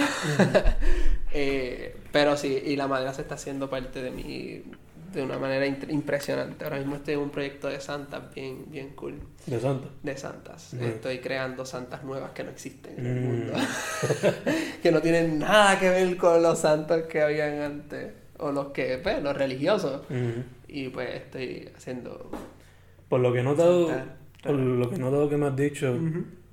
[1.37, 4.63] Eh, pero sí, y la madera se está haciendo parte de mí
[5.15, 6.65] de una manera impresionante.
[6.65, 9.15] Ahora mismo estoy en un proyecto de santas bien, bien cool.
[9.47, 9.89] De Santa.
[10.03, 10.75] De santas.
[10.75, 10.85] Ujú.
[10.85, 13.25] Estoy creando santas nuevas que no existen en el Mm.
[13.27, 13.53] mundo.
[14.83, 18.13] que no tienen nada que ver con los santos que habían antes.
[18.39, 20.03] O los que, pues, los religiosos.
[20.11, 20.41] Mm.
[20.69, 22.31] Y pues estoy haciendo.
[23.09, 23.91] Por lo que he notado,
[24.43, 25.97] por lo que he notado que me has dicho,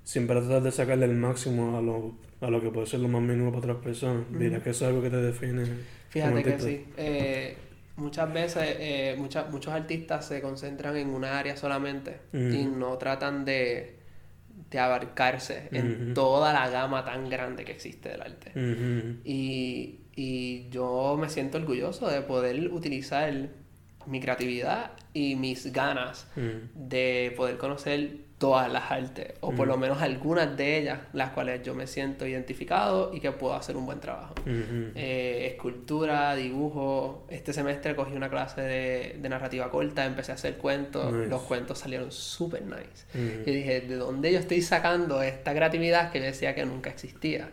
[0.04, 3.22] siempre tratar de sacarle el máximo a lo, a lo que puede ser lo más
[3.24, 4.26] mínimo para otras personas.
[4.32, 5.64] Dirás que eso es algo que te define.
[6.10, 6.86] Fíjate que sí.
[6.98, 7.58] Eh,
[7.96, 13.46] muchas veces eh, mucha- muchos artistas se concentran en una área solamente y no tratan
[13.46, 14.00] de,
[14.70, 18.52] de abarcarse en toda la gama tan grande que existe del arte.
[19.26, 23.34] Y, y yo me siento orgulloso de poder utilizar
[24.08, 26.28] mi creatividad y mis ganas
[26.76, 31.62] de poder conocer todas las artes, o por lo menos algunas de ellas, las cuales
[31.62, 34.34] yo me siento identificado y que puedo hacer un buen trabajo.
[34.48, 37.28] Eh, escultura, dibujo.
[37.30, 41.14] Este semestre cogí una clase de, de narrativa corta, empecé a hacer cuentos.
[41.14, 41.30] Nice.
[41.30, 43.06] Los cuentos salieron súper nice.
[43.46, 47.52] Y dije, ¿de dónde yo estoy sacando esta creatividad que yo decía que nunca existía?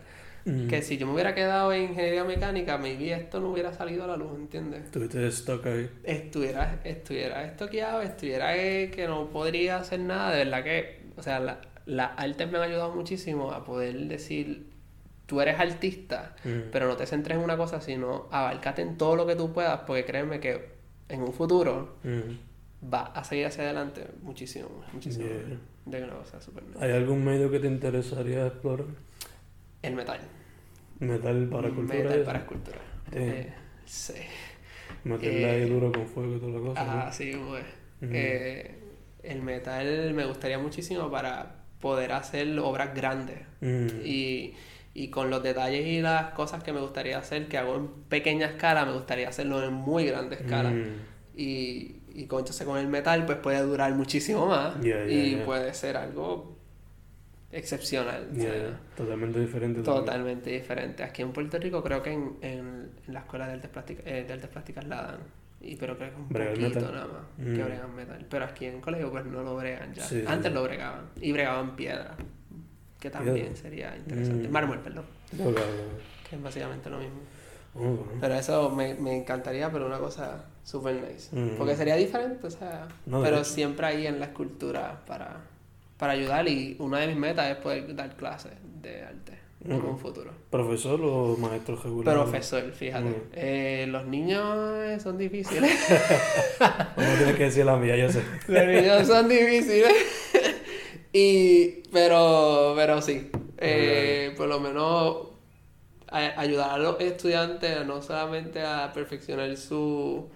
[0.69, 4.07] Que si yo me hubiera quedado en ingeniería mecánica, maybe esto no hubiera salido a
[4.07, 4.85] la luz, ¿entiendes?
[4.85, 5.89] Estuviste stuck ahí.
[6.03, 11.39] Estuviera, estuviera estoqueado, estuviera que, que no podría hacer nada, de verdad que, o sea,
[11.39, 14.67] la- las artes me han ayudado muchísimo a poder decir,
[15.25, 16.35] tú eres artista,
[16.71, 19.81] pero no te centres en una cosa, sino abarcate en todo lo que tú puedas,
[19.81, 20.69] porque créeme que
[21.09, 22.89] en un futuro Ujú.
[22.91, 25.25] va a seguir hacia adelante muchísimo, muchísimo.
[25.27, 25.57] Yeah.
[25.85, 26.83] De una cosa nice.
[26.85, 28.85] ¿Hay algún medio que te interesaría explorar?
[29.81, 30.19] El metal.
[30.99, 31.99] Metal para cultura.
[32.03, 32.77] Metal para escultura.
[33.11, 33.17] Sí.
[33.17, 33.53] Eh,
[33.85, 34.13] sí.
[35.03, 36.81] Meterle Eh, ahí duro con fuego y toda la cosa.
[37.01, 37.13] Ah, ¿no?
[37.13, 37.63] sí, pues.
[38.01, 38.75] Eh,
[39.23, 43.87] el metal me gustaría muchísimo para poder hacer obras grandes Mm.
[44.05, 44.53] y,
[44.93, 48.47] y con los detalles y las cosas que me gustaría hacer, que hago en pequeña
[48.47, 50.71] escala, me gustaría hacerlo en muy grande escala.
[50.71, 50.95] Mm.
[51.37, 55.95] Y, y con, entonces con el metal, pues puede durar muchísimo más y puede ser
[55.97, 56.57] algo
[57.51, 58.27] excepcional.
[58.95, 59.81] Totalmente diferente.
[59.81, 61.03] Totalmente diferente.
[61.03, 64.23] Aquí en Puerto Rico creo que en, en, en la escuela de artes plásticas, eh,
[64.27, 65.17] de artes plásticas la dan.
[65.61, 66.93] Y, pero creo que es un poquito metal.
[66.93, 67.55] nada más Mm.
[67.55, 68.25] que bregan metal.
[68.29, 70.03] Pero aquí en el colegio pues no lo bregan ya.
[70.03, 70.53] Sí, Antes sí.
[70.55, 71.05] lo bregaban.
[71.21, 72.15] Y bregaban piedra.
[72.99, 74.47] Que también sería interesante.
[74.47, 74.51] Mm.
[74.51, 75.05] Mármol, perdón.
[76.29, 77.19] Que es básicamente lo mismo.
[77.75, 78.05] Oh.
[78.19, 81.33] Pero eso me, me encantaría, pero una cosa super nice.
[81.35, 81.55] Mm.
[81.57, 82.87] Porque sería diferente, o sea.
[83.09, 85.37] Pero siempre ahí en la escultura para,
[85.99, 86.47] para ayudar.
[86.47, 90.31] Y una de mis metas es poder dar clases de arte en un futuro.
[90.49, 92.15] ¿Profesor o maestro regular?
[92.15, 93.13] Profesor, fíjate.
[93.33, 95.69] Eh, los niños eh, son difíciles.
[96.97, 98.21] No tienes que decir la mía, yo sé.
[98.47, 99.91] los niños son difíciles.
[101.13, 103.29] y, pero, pero sí.
[103.57, 105.27] Eh, por lo menos
[106.07, 110.29] a- ayudar a los estudiantes a no solamente a perfeccionar su,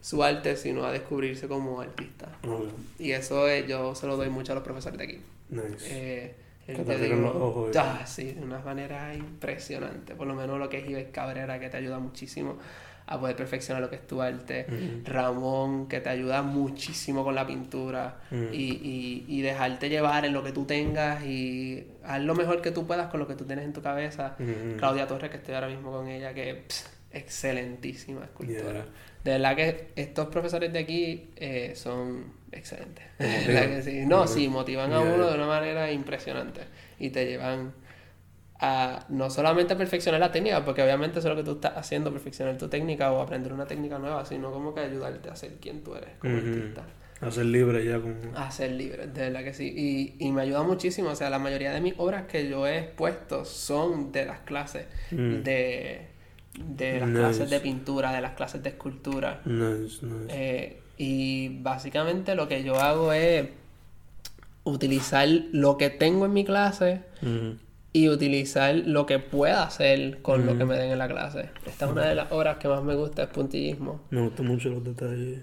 [0.00, 2.28] su arte, sino a descubrirse como artista.
[2.98, 5.20] Y eso eh, yo se lo doy mucho a los profesores de aquí.
[5.50, 5.86] Nice.
[5.88, 6.34] Eh,
[6.66, 10.14] Que te yo abren digo, los ojos y- ah, sí, de una manera impresionante.
[10.14, 12.56] Por lo menos lo que es Ives Cabrera, que te ayuda muchísimo
[13.06, 14.66] a poder perfeccionar lo que es tu arte.
[14.68, 15.12] Ujú.
[15.12, 18.20] Ramón, que te ayuda muchísimo con la pintura.
[18.30, 18.54] Mm.
[18.54, 22.70] Y, y, y dejarte llevar en lo que tú tengas y haz lo mejor que
[22.70, 24.36] tú puedas con lo que tú tienes en tu cabeza.
[24.38, 24.76] Ujú.
[24.78, 28.72] Claudia Torres, que estoy ahora mismo con ella, que pss, excelentísima escultora.
[28.72, 28.86] Yeah.
[29.24, 33.04] De verdad que estos profesores de aquí eh, son excelentes.
[33.18, 34.06] De verdad que sí.
[34.06, 36.62] No, sí, motivan a uno de una manera impresionante.
[36.98, 37.72] Y te llevan
[38.60, 41.76] a no solamente a perfeccionar la técnica, porque obviamente eso es lo que tú estás
[41.76, 45.52] haciendo, perfeccionar tu técnica o aprender una técnica nueva, sino como que ayudarte a ser
[45.60, 46.84] quien tú eres como artista.
[47.20, 48.18] A ser libre ya con...
[48.34, 49.70] A ser libre, de verdad que sí.
[49.76, 51.10] Y, y me ayuda muchísimo.
[51.10, 54.86] O sea, la mayoría de mis obras que yo he expuesto son de las clases.
[55.10, 55.42] Mm.
[55.42, 56.09] De,
[56.68, 57.20] de las Nice.
[57.20, 59.40] clases de pintura, de las clases de escultura.
[59.44, 60.26] Nice, nice.
[60.28, 63.48] Eh, y básicamente lo que yo hago es
[64.64, 67.00] utilizar lo que tengo en mi clase
[67.92, 71.50] y utilizar lo que pueda hacer con lo que me den en la clase.
[71.66, 74.02] Esta es una de las obras que más me gusta, es puntillismo.
[74.10, 75.40] Me gustan mucho los detalles.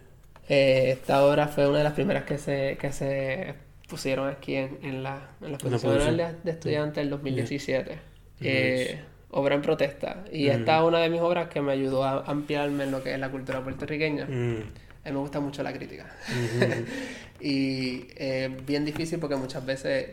[0.49, 3.55] Eh, esta obra fue una de las primeras que se, que se
[3.89, 7.91] pusieron aquí en, en la, en la exposición de, de estudiantes del 2017.
[7.91, 8.01] Nice.
[8.41, 10.23] Eh, obra en protesta.
[10.31, 10.51] Y Mm.
[10.51, 13.19] esta es una de mis obras que me ayudó a ampliarme en lo que es
[13.19, 14.25] la cultura puertorriqueña.
[14.25, 14.55] Mm.
[15.03, 16.05] A mí me gusta mucho la crítica.
[17.39, 20.09] Y es bien difícil porque muchas veces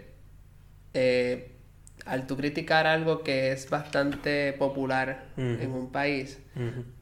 [0.92, 1.52] eh,
[2.04, 6.38] al tú criticar algo que es bastante popular en un país,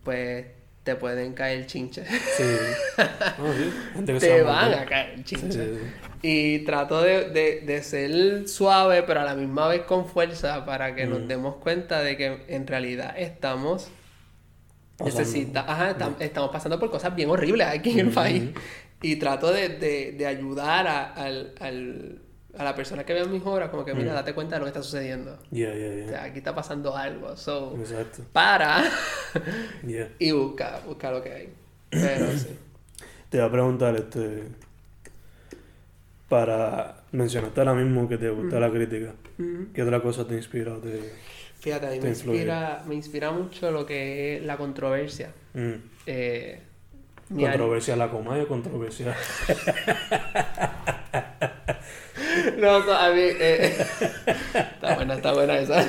[0.04, 0.46] pues
[0.82, 2.08] te pueden caer chinches.
[2.08, 2.42] Sí.
[4.20, 5.54] Te van a caer chinches.
[5.54, 5.80] sí, sí.
[6.24, 10.94] Y trato de, de, de ser suave, pero a la misma vez con fuerza para
[10.94, 11.10] que Mm.
[11.10, 13.88] nos demos cuenta de que en realidad estamos
[15.04, 18.14] necesita, ajá, tam- estamos pasando por cosas bien horribles aquí en el Ujú.
[18.14, 18.42] país.
[19.00, 22.18] Y trato de, de, de ayudar a, al, al-
[22.58, 24.16] a la persona que vea mis obras, como que, mira, Mm.
[24.16, 25.38] date cuenta de lo que está sucediendo.
[25.50, 26.08] Yeah, yeah, O yeah.
[26.08, 27.36] sea, aquí está pasando algo.
[27.36, 28.22] So, Exacto.
[28.32, 28.82] para
[29.86, 30.08] Yeah.
[30.18, 31.48] y busca, busca lo que hay.
[31.90, 32.48] Pero sí.
[33.30, 34.44] Te voy a preguntar, este...
[36.28, 36.96] Para...
[37.12, 39.12] Mencionaste ahora mismo que te gusta la crítica.
[39.38, 39.66] Ujú.
[39.74, 40.74] ¿Qué otra cosa te inspira?
[40.74, 41.12] o Te...
[41.58, 42.38] Fíjate, a mí me influye.
[42.38, 45.30] inspira, me inspira mucho lo que es la controversia.
[45.54, 45.72] Mm.
[46.06, 46.60] Eh,
[47.28, 49.14] ¿Controversia la coma o controversia?
[52.58, 53.20] No, a mí.
[53.22, 53.76] eh,
[54.54, 55.84] está buena, está buena esa.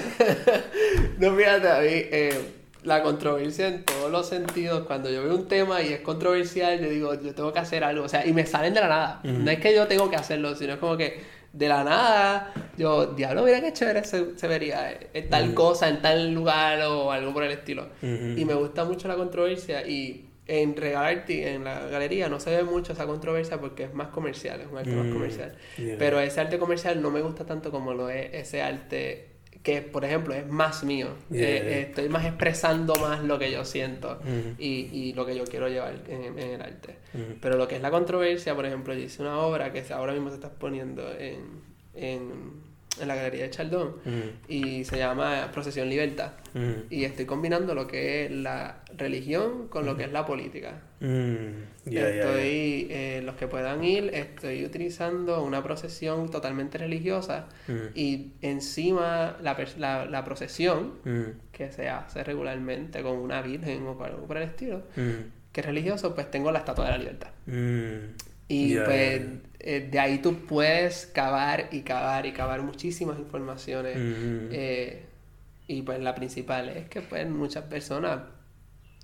[1.19, 1.87] no, fíjate, a mí.
[1.89, 2.41] eh,
[2.83, 4.85] la controversia en todos los sentidos.
[4.85, 8.03] Cuando yo veo un tema y es controversial, yo digo, yo tengo que hacer algo.
[8.05, 9.19] O sea, y me salen de la nada.
[9.23, 11.21] No es que yo tengo que hacerlo, sino es como que
[11.53, 15.87] de la nada, yo, diablo, mira qué chévere se, se vería eh, en tal cosa,
[15.87, 17.87] en tal lugar o algo por el estilo.
[18.01, 22.63] Y me gusta mucho la controversia y en Regalarte, en la galería, no se ve
[22.63, 25.55] mucho esa controversia porque es más comercial, es un arte más Mm, comercial.
[25.77, 25.95] yeah.
[25.97, 29.29] Pero ese arte comercial no me gusta tanto como lo es ese arte
[29.63, 31.07] que, por ejemplo, es más mío.
[31.29, 31.41] Yeah.
[31.41, 34.55] Eh, eh, estoy más expresando más lo que yo siento Ujú.
[34.59, 36.97] y, y lo que yo quiero llevar en, en el arte.
[37.13, 37.35] Ujú.
[37.39, 40.27] Pero lo que es la controversia, por ejemplo, yo hice una obra que ahora mismo
[40.29, 41.61] se está exponiendo en,
[41.95, 43.95] en, en la Galería de Chaldón
[44.47, 46.31] y se llama Procesión Libertad.
[46.89, 50.81] Y estoy combinando lo que es la religión con lo que es la política.
[50.99, 51.05] Mm.
[51.85, 52.23] Yeah, yeah, yeah.
[52.23, 57.47] estoy, eh, los que puedan ir, estoy utilizando una procesión totalmente religiosa
[57.93, 60.93] y encima la, la, la procesión
[61.51, 66.15] que se hace regularmente con una virgen o algo por el estilo, que es religioso,
[66.15, 67.29] pues tengo la estatua de la libertad.
[68.53, 68.71] Mm.
[68.71, 69.21] Y pues
[69.59, 75.05] eh, de ahí tú puedes cavar y cavar y cavar muchísimas informaciones eh,
[75.67, 78.19] Y pues la principal es que pues muchas personas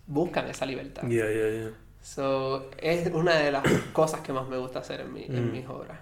[0.07, 1.03] buscan esa libertad.
[1.07, 1.71] Yeah, yeah, yeah.
[2.01, 5.51] So, es una de las cosas que más me gusta hacer en, mi, en Mm.
[5.51, 5.99] mis obras.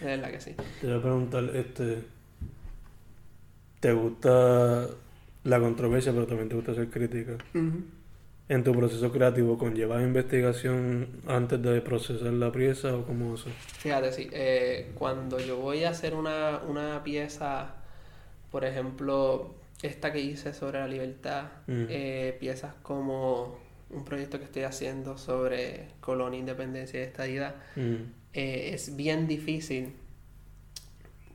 [0.00, 0.54] De verdad que sí.
[0.80, 1.98] Te voy a preguntar, este,
[3.80, 4.86] ¿te gusta
[5.44, 7.32] la controversia, pero también te gusta hacer crítica?
[7.54, 7.84] Ujú.
[8.48, 13.48] ¿En tu proceso creativo conllevas investigación antes de procesar la pieza o cómo eso?
[13.78, 14.28] Fíjate, sí.
[14.32, 17.74] eh, cuando yo voy a hacer una, una pieza,
[18.50, 21.86] por ejemplo, esta que hice sobre la libertad, Mm.
[21.88, 23.58] eh, piezas como
[23.90, 27.94] un proyecto que estoy haciendo sobre colonia, independencia y estadidad, Mm,
[28.34, 29.94] eh, es bien difícil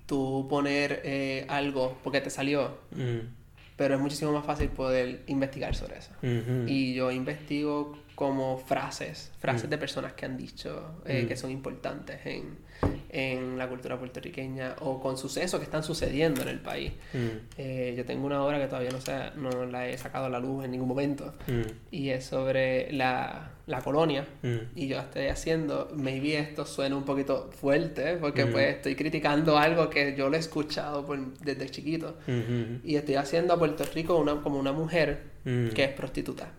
[0.06, 3.20] tú poner algo porque te salió, mm,
[3.80, 6.12] pero es muchísimo más fácil poder investigar sobre eso.
[6.68, 9.70] Y yo investigo como frases, frases Mm.
[9.70, 11.28] de personas que han dicho eh, Mm.
[11.30, 12.58] que son importantes en,
[13.12, 16.92] en la cultura puertorriqueña o con sucesos que están sucediendo en el país.
[17.14, 17.18] mm,
[17.58, 20.40] Eh, yo tengo una obra que todavía no, se- no la he sacado a la
[20.40, 21.62] luz en ningún momento mm,
[21.92, 24.26] y es sobre la, la colonia.
[24.44, 29.58] mm, Y yo estoy haciendo, maybe esto suena un poquito fuerte, porque pues estoy criticando
[29.58, 32.16] algo que yo lo he escuchado por- desde chiquito.
[32.28, 36.52] ujú, Y estoy haciendo a Puerto Rico una, como una mujer que es prostituta.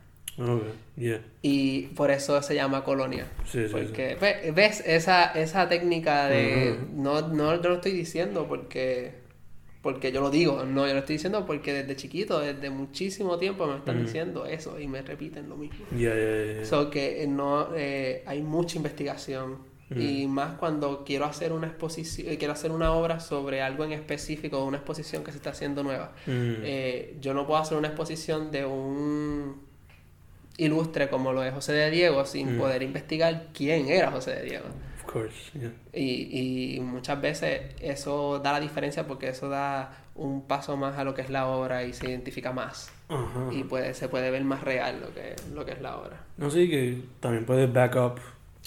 [0.96, 1.20] Yeah.
[1.42, 3.26] Y por eso se llama colonia.
[3.44, 3.72] Sí, sí, sí.
[3.72, 4.82] Porque, ve- ¿ves?
[4.86, 6.76] Esa, esa técnica de...
[6.94, 9.14] No, no, no lo estoy diciendo porque,
[9.82, 13.66] porque yo lo digo, no, yo lo estoy diciendo porque desde chiquito, desde muchísimo tiempo
[13.66, 15.86] me están diciendo eso y me repiten lo mismo.
[15.96, 16.64] Yeah.
[16.64, 22.38] So que no, eh, hay mucha investigación y más cuando quiero hacer una exposición, eh,
[22.38, 26.12] quiero hacer una obra sobre algo en específico, una exposición que se está haciendo nueva.
[26.28, 29.68] Eh, yo no puedo hacer una exposición de un
[30.64, 32.58] ilustre como lo de José de Diego sin Mm.
[32.58, 34.66] poder investigar quién era José de Diego.
[35.04, 35.72] Of course, yeah.
[35.92, 41.04] Y, y muchas veces eso da la diferencia porque eso da un paso más a
[41.04, 42.90] lo que es la obra y se identifica más.
[43.08, 43.48] Ajá.
[43.52, 46.20] Y puede, se puede ver más real lo que, lo que es la obra.
[46.36, 48.20] No sé que también puedes back up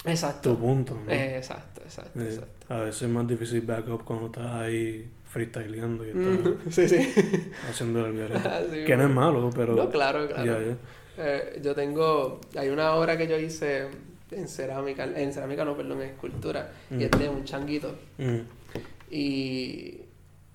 [0.04, 0.50] Exacto.
[0.52, 1.10] tu punto, ¿no?
[1.10, 2.74] Eh, exacto, exacto, Eh, exacto.
[2.74, 6.88] a veces es más difícil back up cuando estás ahí freestyleando y estás Mm, Sí,
[6.88, 7.12] sí.
[7.70, 8.50] haciendo el garete.
[8.80, 9.74] Sí, que no es malo, pero...
[9.76, 10.44] No, claro, claro.
[10.44, 10.76] Ya, ya.
[11.16, 13.86] Eh, yo tengo, hay una obra que yo hice
[14.30, 17.00] en cerámica, en cerámica no, perdón, en escultura, Mm.
[17.00, 17.94] y es de un changuito.
[18.18, 18.38] Mm,
[19.10, 20.00] Y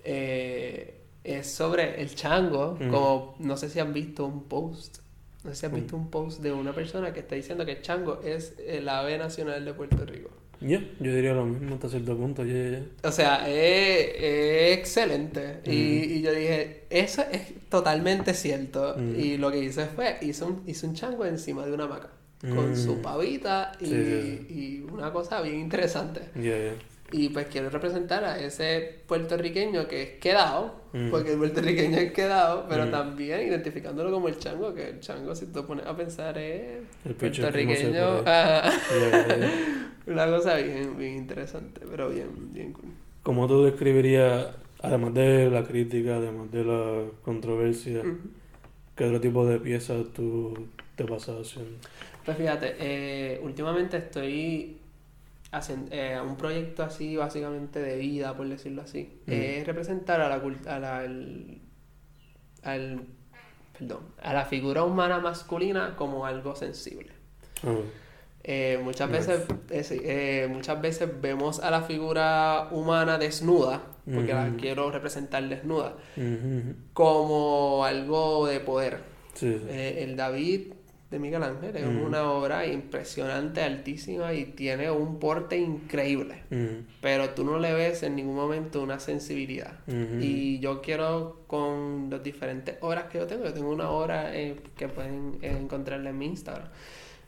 [0.04, 2.90] eh, es sobre el chango, Mm.
[2.90, 4.98] como no sé si han visto un post,
[5.44, 5.76] no sé si han Mm.
[5.76, 9.18] visto un post de una persona que está diciendo que el chango es el ave
[9.18, 10.30] nacional de Puerto Rico.
[10.62, 12.84] Ya, yo diría lo mismo hasta cierto punto, ya, ya.
[13.08, 15.60] O sea, es, es excelente.
[15.66, 16.12] Y, Mm.
[16.18, 18.96] y yo dije, eso es totalmente cierto.
[18.98, 19.20] Mm.
[19.20, 22.10] Y lo que hice fue, hice un, hice un chango encima de una hamaca.
[22.42, 22.76] Con Mm.
[22.76, 26.22] su pavita y, Sí, sí, y una cosa bien interesante.
[27.12, 31.10] Y pues quiero representar a ese puertorriqueño que es quedado, Mm.
[31.10, 32.92] porque el puertorriqueño es quedado, pero Mm.
[32.92, 37.14] también identificándolo como el chango, que el chango, si tú pones a pensar, es El
[37.16, 38.24] puertorriqueño.
[38.24, 38.24] Ya,
[38.92, 39.52] ya, ya.
[40.08, 42.90] Una cosa bien, bien interesante, pero bien, bien cool.
[43.24, 44.48] ¿Cómo tú describirías,
[44.82, 48.02] además de la crítica, además de la controversia,
[48.96, 51.78] qué otro tipo de piezas tú te pasas haciendo?
[52.26, 54.78] Pues fíjate, eh, últimamente estoy
[55.52, 59.20] haciendo eh, un proyecto así, básicamente de vida, por decirlo así.
[59.28, 59.32] Mm.
[59.32, 60.36] Es representar a la,
[60.68, 61.58] a la al,
[62.64, 63.02] al-
[63.78, 67.12] perdón, a la figura humana masculina como algo sensible.
[67.64, 67.76] Ah,
[68.44, 74.90] Eh, muchas veces eh, muchas veces vemos a la figura humana desnuda, porque la quiero
[74.92, 75.94] representar desnuda,
[76.94, 79.00] como algo de poder.
[79.34, 80.74] Sí, el David
[81.10, 82.02] de Miguel Ángel es Mm.
[82.04, 86.44] una obra impresionante, altísima y tiene un porte increíble.
[86.52, 89.80] Ujú, Pero tú no le ves en ningún momento una sensibilidad.
[89.88, 90.20] ujú.
[90.22, 94.56] Y yo quiero con las diferentes obras que yo tengo, yo tengo una obra eh,
[94.78, 96.68] que pueden eh, encontrarla en mi Instagram.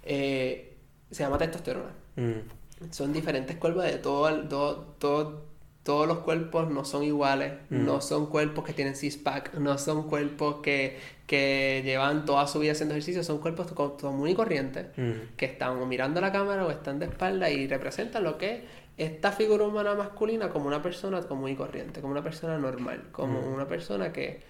[0.03, 0.77] Eh,
[1.09, 1.91] se llama testosterona.
[2.15, 5.50] Mm, Son diferentes cuerpos de todo, todo, todo-
[5.83, 7.85] todos los cuerpos no son iguales, Mm.
[7.85, 12.73] no son cuerpos que tienen six-pack, no son cuerpos que, que llevan toda su vida
[12.73, 16.65] haciendo ejercicio, son cuerpos co- común y corrientes mm, que están o mirando la cámara
[16.65, 18.61] o están de espalda y representan lo que es
[18.97, 23.41] esta figura humana masculina como una persona común y corriente, como una persona normal, como
[23.41, 23.53] Mm.
[23.53, 24.41] una persona que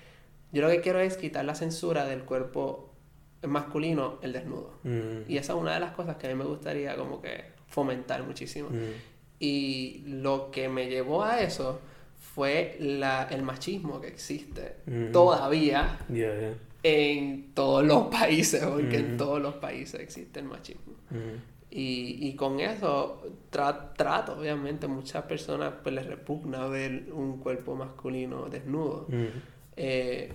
[0.51, 2.89] yo lo que quiero es quitar la censura del cuerpo
[3.47, 4.73] masculino, el desnudo.
[5.27, 8.21] Y esa es una de las cosas que a mí me gustaría como que fomentar
[8.23, 8.69] muchísimo.
[9.41, 9.43] Mm.
[9.43, 11.79] Y lo que me llevó a eso
[12.35, 15.11] fue la, el machismo que existe Mm.
[15.11, 15.97] todavía
[16.83, 19.17] en todos los países, porque en Mm.
[19.17, 20.93] todos los países existe el machismo.
[21.09, 27.37] Mm, Y, y con eso tra- trato, obviamente, muchas personas pues les repugna ver un
[27.39, 29.05] cuerpo masculino desnudo.
[29.09, 29.25] mm,
[29.77, 30.31] Eh,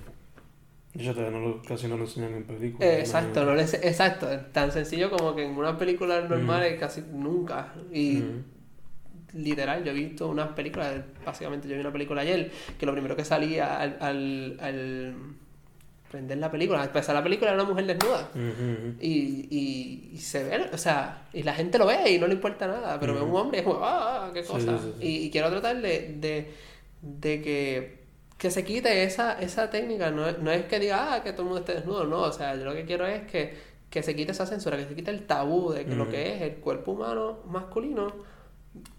[0.95, 2.88] Yo todavía no lo, casi no lo enseñan en películas.
[2.88, 7.03] Eh, exacto, no les- exacto, tan sencillo como que en una película normal es casi
[7.12, 7.75] nunca.
[7.92, 8.33] Y Ujú.
[9.37, 10.94] Literal, yo he visto unas películas,
[11.25, 15.14] básicamente yo vi una película ayer, que lo primero que salía al, al, al
[16.11, 18.31] prender la película, al empezar la película era una mujer desnuda.
[19.01, 22.35] Y, y, y se ve, o sea, y la gente lo ve y no le
[22.35, 24.79] importa nada, pero ve un hombre y es como, ah, qué Sí, cosa.
[24.79, 25.07] sí, sí.
[25.07, 26.51] Y, y quiero tratar de, de,
[27.03, 27.99] de que,
[28.38, 31.49] que se quite esa, esa técnica, no, no es que diga, ah, que todo el
[31.49, 33.55] mundo esté desnudo, no, o sea, yo lo que quiero es que,
[33.90, 36.42] que se quite esa censura, que se quite el tabú de que lo que es
[36.42, 38.12] el cuerpo humano masculino,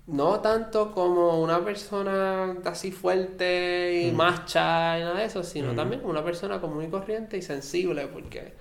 [0.07, 4.15] no tanto como una persona así fuerte y Ujú.
[4.15, 5.75] macha y nada de eso, sino Ujú.
[5.75, 8.53] también como una persona común y corriente y sensible, porque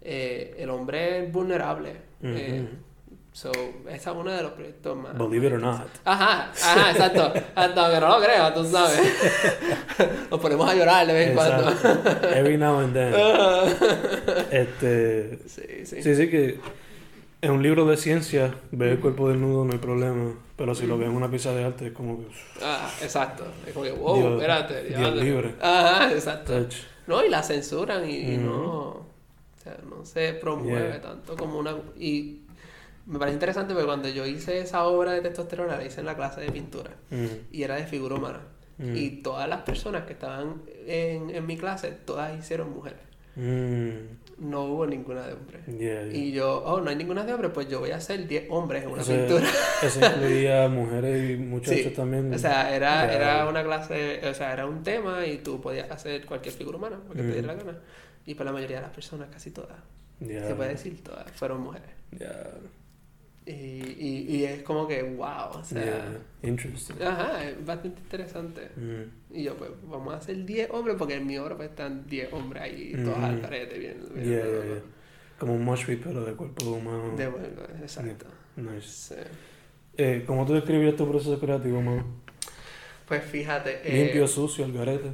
[0.00, 1.96] eh, el hombre es vulnerable.
[2.22, 2.68] Eh,
[3.32, 3.50] so,
[3.90, 5.18] esa es uno de los proyectos más.
[5.18, 5.88] Believe it or not.
[6.04, 7.32] Ajá, ajá, exacto.
[7.56, 9.00] Hasta que no lo creas, tú sabes.
[10.30, 11.68] Nos ponemos a llorar de vez en cuando.
[12.32, 13.12] Every now and then.
[14.52, 15.38] Este.
[15.48, 16.02] Sí, sí.
[16.02, 16.60] Sí, sí, que
[17.40, 20.34] en un libro de ciencia, ver el cuerpo desnudo no hay problema.
[20.62, 22.26] Pero si lo ves en una pieza de arte, es como que.
[22.62, 23.44] Ah, exacto.
[23.66, 24.84] Es como que, wow, Dios- espérate.
[24.84, 25.56] Dios libre.
[25.60, 26.52] Ajá, exacto.
[26.52, 26.76] touch.
[27.08, 29.06] No, y la censuran y, no, o
[29.60, 31.00] sea, no se promueve Yeah.
[31.02, 31.74] tanto como una...
[31.98, 32.42] Y
[33.06, 36.14] me parece interesante porque cuando yo hice esa obra de testosterona, la hice en la
[36.14, 38.42] clase de pintura Mm, y era de figura humana.
[38.78, 38.96] Mm.
[38.96, 43.00] Y todas las personas que estaban en, en mi clase, todas hicieron mujeres.
[44.42, 45.60] Mm, No hubo ninguna de hombre.
[45.66, 46.12] yeah, yeah.
[46.12, 48.82] Y yo, oh, no hay ninguna de hombre, pues yo voy a hacer 10 hombres
[48.84, 49.46] en una Eso- pintura.
[49.82, 51.90] Eso incluía mujeres y muchachos Sí.
[51.90, 52.32] también.
[52.34, 56.24] O sea, era, era una clase, o sea, era un tema y tú podías hacer
[56.26, 57.26] cualquier figura humana, porque Mm.
[57.26, 57.78] te diera la gana.
[58.26, 59.78] Y pues la mayoría de las personas, casi todas,
[60.20, 61.88] se puede decir todas, fueron mujeres.
[63.44, 66.94] Y, y, y es como que, wow, o sea, yeah, Interesting.
[67.02, 68.70] ajá, es bastante interesante.
[68.76, 72.06] Mm, Y yo, pues, vamos a hacer 10 hombres, porque en mi obra pues están
[72.06, 73.24] 10 hombres ahí, todos Mm.
[73.24, 74.82] al carete, bien, bien, yeah.
[75.38, 77.16] Como un mosh pero de cuerpo humano.
[77.16, 77.48] De bueno,
[77.80, 78.26] exacto.
[78.54, 78.86] Nice.
[78.86, 79.14] Sí.
[79.96, 82.04] Eh, ¿Cómo tú describirías tu proceso creativo, mano?
[83.08, 85.10] Pues fíjate, eh, Limpio, sucio, al garete,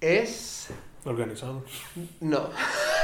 [0.00, 0.68] es
[1.04, 1.62] organizado.
[2.20, 2.48] No.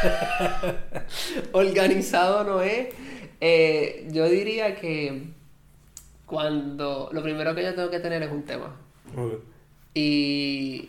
[1.53, 2.89] Organizado no es.
[3.41, 5.25] Eh, yo diría que
[6.27, 8.77] cuando lo primero que yo tengo que tener es un tema.
[9.95, 10.89] Y,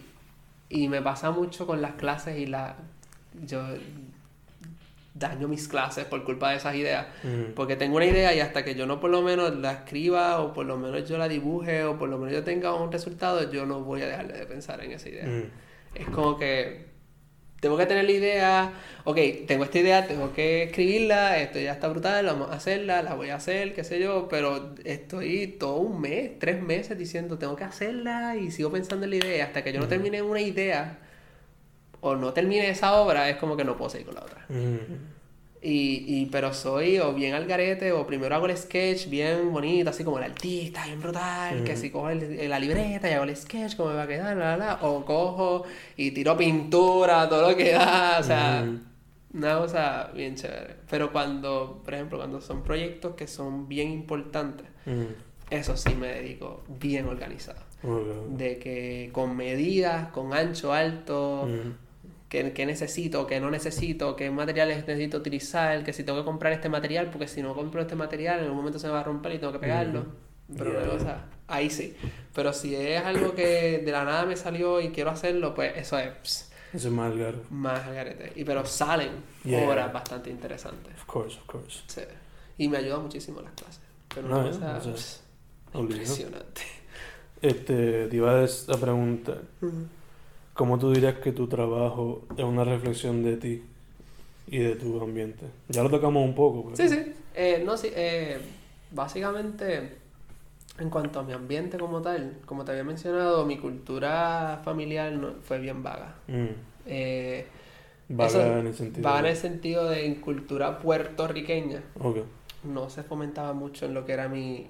[0.70, 2.76] y me pasa mucho con las clases y la...
[3.46, 3.62] Yo
[5.16, 7.06] daño mis clases por culpa de esas ideas.
[7.24, 10.40] Mm, Porque tengo una idea y hasta que yo no por lo menos la escriba
[10.42, 13.52] o por lo menos yo la dibuje o por lo menos yo tenga un resultado,
[13.52, 15.26] yo no voy a dejar de pensar en esa idea.
[15.26, 15.44] mm,
[15.96, 16.93] Es como que
[17.64, 18.74] tengo que tener la idea,
[19.06, 23.14] ok, tengo esta idea, tengo que escribirla, esto ya está brutal, vamos a hacerla, la
[23.14, 27.56] voy a hacer, qué sé yo, pero estoy todo un mes, tres meses diciendo, tengo
[27.56, 31.00] que hacerla y sigo pensando en la idea, hasta que yo no termine una idea
[32.02, 34.46] o no termine esa obra, es como que no puedo seguir con la otra.
[34.50, 35.23] mm,
[35.66, 39.92] Y, y, pero soy o bien al garete, o primero hago el sketch bien bonito,
[39.92, 43.36] así como el artista, bien brutal, que si cojo el- la libreta y hago el
[43.36, 45.64] sketch, cómo me va a quedar, la, la, o cojo
[45.96, 48.66] y tiro pintura, todo lo que da, o sea,
[49.34, 50.76] una cosa bien chévere.
[50.90, 54.68] Pero cuando, por ejemplo, cuando son proyectos que son bien importantes,
[55.50, 57.60] eso sí me dedico bien organizado.
[58.38, 61.48] De que con medidas, con ancho, alto,
[62.34, 66.52] qué, qué necesito, qué no necesito, qué materiales necesito utilizar, que si tengo que comprar
[66.52, 69.04] este material, porque si no compro este material en algún momento se me va a
[69.04, 70.06] romper y tengo que pegarlo.
[70.58, 70.80] Pero Yeah.
[70.82, 71.96] una cosa, ahí sí.
[72.34, 75.98] Pero si es algo que de la nada me salió y quiero hacerlo, pues eso
[76.00, 77.44] es pss, Eso es más garete.
[77.52, 78.34] más garete.
[78.36, 79.12] Y pero salen
[79.44, 79.68] Yeah.
[79.70, 80.92] obras bastante interesantes.
[80.96, 81.82] Of course, of course.
[81.86, 82.02] Sí.
[82.58, 83.80] Y me ayuda muchísimo las clases.
[84.14, 85.22] Pero No, eh, cosa o sea, pss,
[85.76, 86.62] impresionante.
[87.44, 89.42] Este, te iba a des- a preguntar,
[90.54, 93.64] ¿cómo tú dirías que tu trabajo es una reflexión de ti
[94.48, 95.46] y de tu ambiente?
[95.70, 96.76] Ya lo tocamos un poco, pero...
[96.78, 97.14] Sí, sí.
[97.36, 97.90] Eh, no, sí.
[97.96, 98.38] eh,
[98.92, 99.98] básicamente,
[100.80, 105.34] en cuanto a mi ambiente como tal, como te había mencionado, mi cultura familiar no-
[105.42, 106.16] fue bien vaga.
[106.28, 106.48] Mm,
[106.86, 107.48] Eh,
[108.10, 109.04] vaga eso- en el sentido...
[109.04, 111.82] vaga en de- el sentido de en cultura puertorriqueña.
[112.00, 112.18] Ok.
[112.64, 114.68] No se fomentaba mucho en lo que era mi,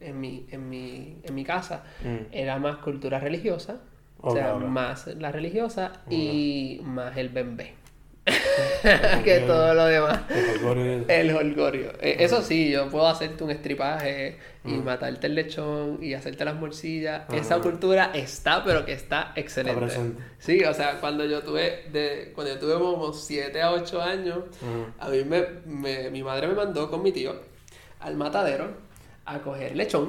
[0.00, 1.84] en mi, en mi, en mi casa.
[2.02, 3.80] Mm, Era más cultura religiosa.
[4.22, 7.74] O sea, más la religiosa y más el bembé.
[9.24, 10.20] Que todo lo demás.
[10.30, 11.92] el es- El holgorio.
[12.00, 14.84] Eh, eso sí, yo puedo hacerte un estripaje y Mm.
[14.84, 17.22] matarte el lechón y hacerte las morcillas.
[17.28, 17.36] Ajá.
[17.36, 19.88] Esa cultura está, pero que está excelente.
[20.38, 24.38] Sí, o sea, cuando yo tuve, de, cuando yo tuve como 7 a 8 años,
[24.98, 27.34] a mí me, me- mi madre me mandó con mi tío
[28.00, 28.68] al matadero
[29.24, 30.08] a coger lechón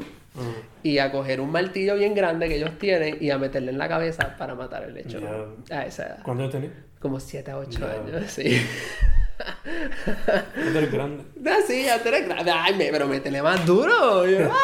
[0.84, 3.88] Y a coger un martillo bien grande que ellos tienen y a meterle en la
[3.90, 5.22] cabeza para matar el lechón.
[5.68, 5.78] Ya.
[5.80, 6.20] A esa edad.
[6.24, 6.72] ¿Cuánto tenías?
[7.00, 7.92] Como 7 a 8 Ya.
[7.92, 8.62] años, sí.
[9.64, 11.24] Tú eres grande.
[11.42, 12.52] No, sí, ya tú eres grande.
[12.52, 14.26] Ay, me- pero métele más duro.
[14.28, 14.50] Yo.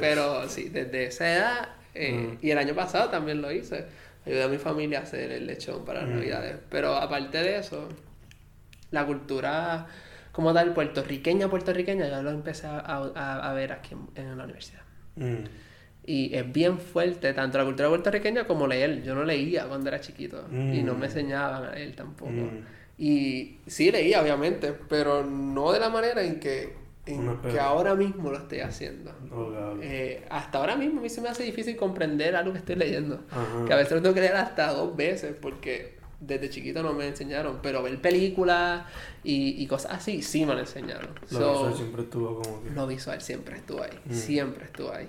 [0.00, 2.38] Pero sí, desde esa edad, eh, Mm.
[2.40, 3.84] y el año pasado también lo hice.
[4.24, 6.14] Ayudé a mi familia a hacer el lechón para Mm.
[6.16, 6.56] navidades.
[6.70, 7.86] Pero aparte de eso,
[8.90, 9.86] la cultura
[10.34, 14.44] como tal puertorriqueña, puertorriqueña, yo lo empecé a, a- a ver aquí en, en la
[14.44, 14.82] universidad.
[15.16, 15.44] Mm.
[16.06, 19.02] Y es bien fuerte, tanto la cultura puertorriqueña como leer.
[19.02, 20.98] Yo no leía cuando era chiquito y no Mm.
[20.98, 22.30] me enseñaban a leer tampoco.
[22.32, 22.64] Mm.
[22.98, 26.74] Y sí leía, obviamente, pero no de la manera en que,
[27.06, 29.12] en que ahora mismo lo estoy haciendo.
[29.30, 29.78] Ok.
[29.82, 33.24] Eh, hasta ahora mismo a mí se me hace difícil comprender algo que estoy leyendo.
[33.30, 33.64] Ajá.
[33.66, 37.06] Que a veces lo tengo que leer hasta dos veces porque desde chiquito no me
[37.06, 37.58] enseñaron.
[37.62, 38.84] Pero ver películas
[39.22, 41.10] y, y cosas así sí me lo enseñaron.
[41.30, 42.70] Lo So, visual siempre estuvo como que.
[42.70, 44.12] lo visual siempre estuvo ahí, Mm.
[44.12, 45.08] siempre estuvo ahí.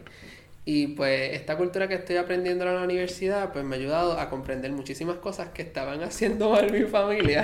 [0.67, 4.29] Y pues esta cultura que estoy aprendiendo en la universidad, pues me ha ayudado a
[4.31, 7.43] comprender muchísimas cosas que estaban haciendo mal mi familia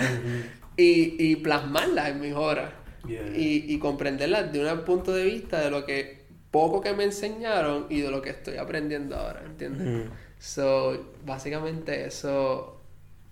[0.76, 2.72] y, y plasmarlas en mis obras.
[3.08, 3.36] Yeah.
[3.36, 7.88] Y, y comprenderlas de un punto de vista de lo que poco que me enseñaron
[7.90, 9.88] y de lo que estoy aprendiendo ahora, ¿entiendes?
[9.88, 10.10] Mm.
[10.40, 12.81] So, básicamente eso,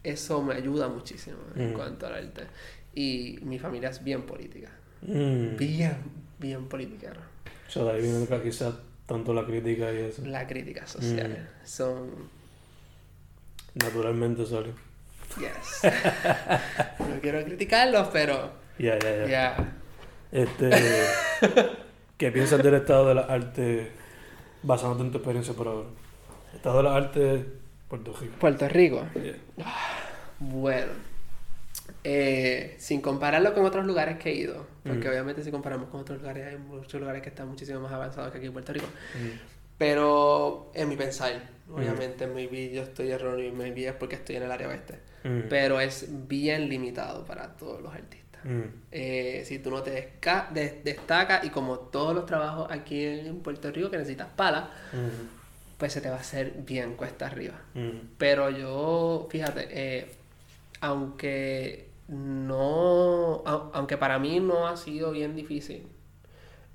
[0.03, 1.73] eso me ayuda muchísimo en Mm.
[1.73, 2.43] cuanto al arte.
[2.95, 4.69] Y mi familia es bien política.
[5.01, 5.55] Mm.
[5.57, 5.97] Bien,
[6.39, 7.13] bien política.
[7.67, 8.73] O sea, de ahí viene quizás
[9.05, 10.23] tanto la crítica y eso.
[10.25, 11.65] Las críticas sociales Mm.
[11.65, 12.09] son.
[13.75, 14.73] Naturalmente sale.
[15.37, 15.81] Yes.
[16.99, 18.51] no quiero criticarlos, pero.
[18.79, 19.27] Ya, ya, ya.
[19.27, 19.73] Ya.
[20.31, 20.69] Este.
[22.17, 23.87] ¿Qué piensas del estado de las artes
[24.63, 25.89] basándote en tu experiencia por ahora?
[26.55, 27.45] Estado de las artes
[27.89, 28.33] Puerto Rico.
[28.39, 29.05] Puerto Rico.
[29.15, 29.35] Yeah.
[30.39, 31.09] Bueno.
[32.03, 35.11] eh, sin compararlo con otros lugares que he ido, porque Mm.
[35.11, 38.37] obviamente si comparamos con otros lugares, hay muchos lugares que están muchísimo más avanzados que
[38.37, 38.85] aquí en Puerto Rico.
[39.15, 39.37] Mm.
[39.77, 43.95] Pero en mi pensar, obviamente en mi vida yo estoy erróneo y mi vida es
[43.95, 44.99] porque estoy en el área oeste.
[45.23, 45.49] Mm.
[45.49, 48.41] Pero es bien limitado para todos los artistas.
[48.45, 48.61] Mm.
[48.91, 53.39] Eh, si tú no te desca- des- destacas y como todos los trabajos aquí en
[53.39, 55.38] Puerto Rico que necesitas pala, Mm.
[55.80, 57.59] Pues se te va a hacer bien cuesta arriba.
[57.73, 57.89] Mm.
[58.19, 60.11] Pero yo, fíjate, eh,
[60.82, 65.88] aunque no, au- aunque para mí no ha sido bien difícil,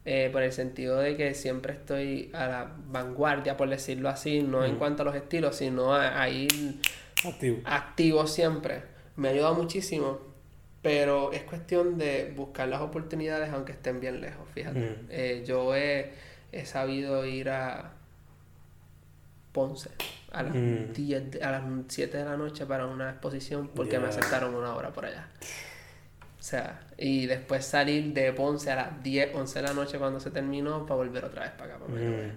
[0.06, 4.64] eh, por el sentido de que siempre estoy a la vanguardia, por decirlo así, no
[4.64, 4.78] en Mm.
[4.78, 6.50] cuanto a los estilos, sino a, a ir
[7.24, 7.58] Activo.
[7.64, 8.82] activo siempre.
[9.16, 10.18] Me ha ayudado muchísimo,
[10.82, 14.80] pero es cuestión de buscar las oportunidades aunque estén bien lejos, fíjate.
[14.80, 15.06] Mm.
[15.10, 16.12] Eh, yo he,
[16.52, 17.92] he sabido ir a
[19.54, 19.88] Ponce
[20.32, 20.92] a las, Mm.
[20.92, 24.74] 10 de- a las 7 de la noche para una exposición porque me aceptaron una
[24.74, 25.28] hora por allá.
[26.38, 30.20] O sea, y después salir de Ponce a las 10, 11 de la noche cuando
[30.20, 31.84] se terminó para volver otra vez para acá.
[31.86, 31.98] Para.
[32.00, 32.30] Mm.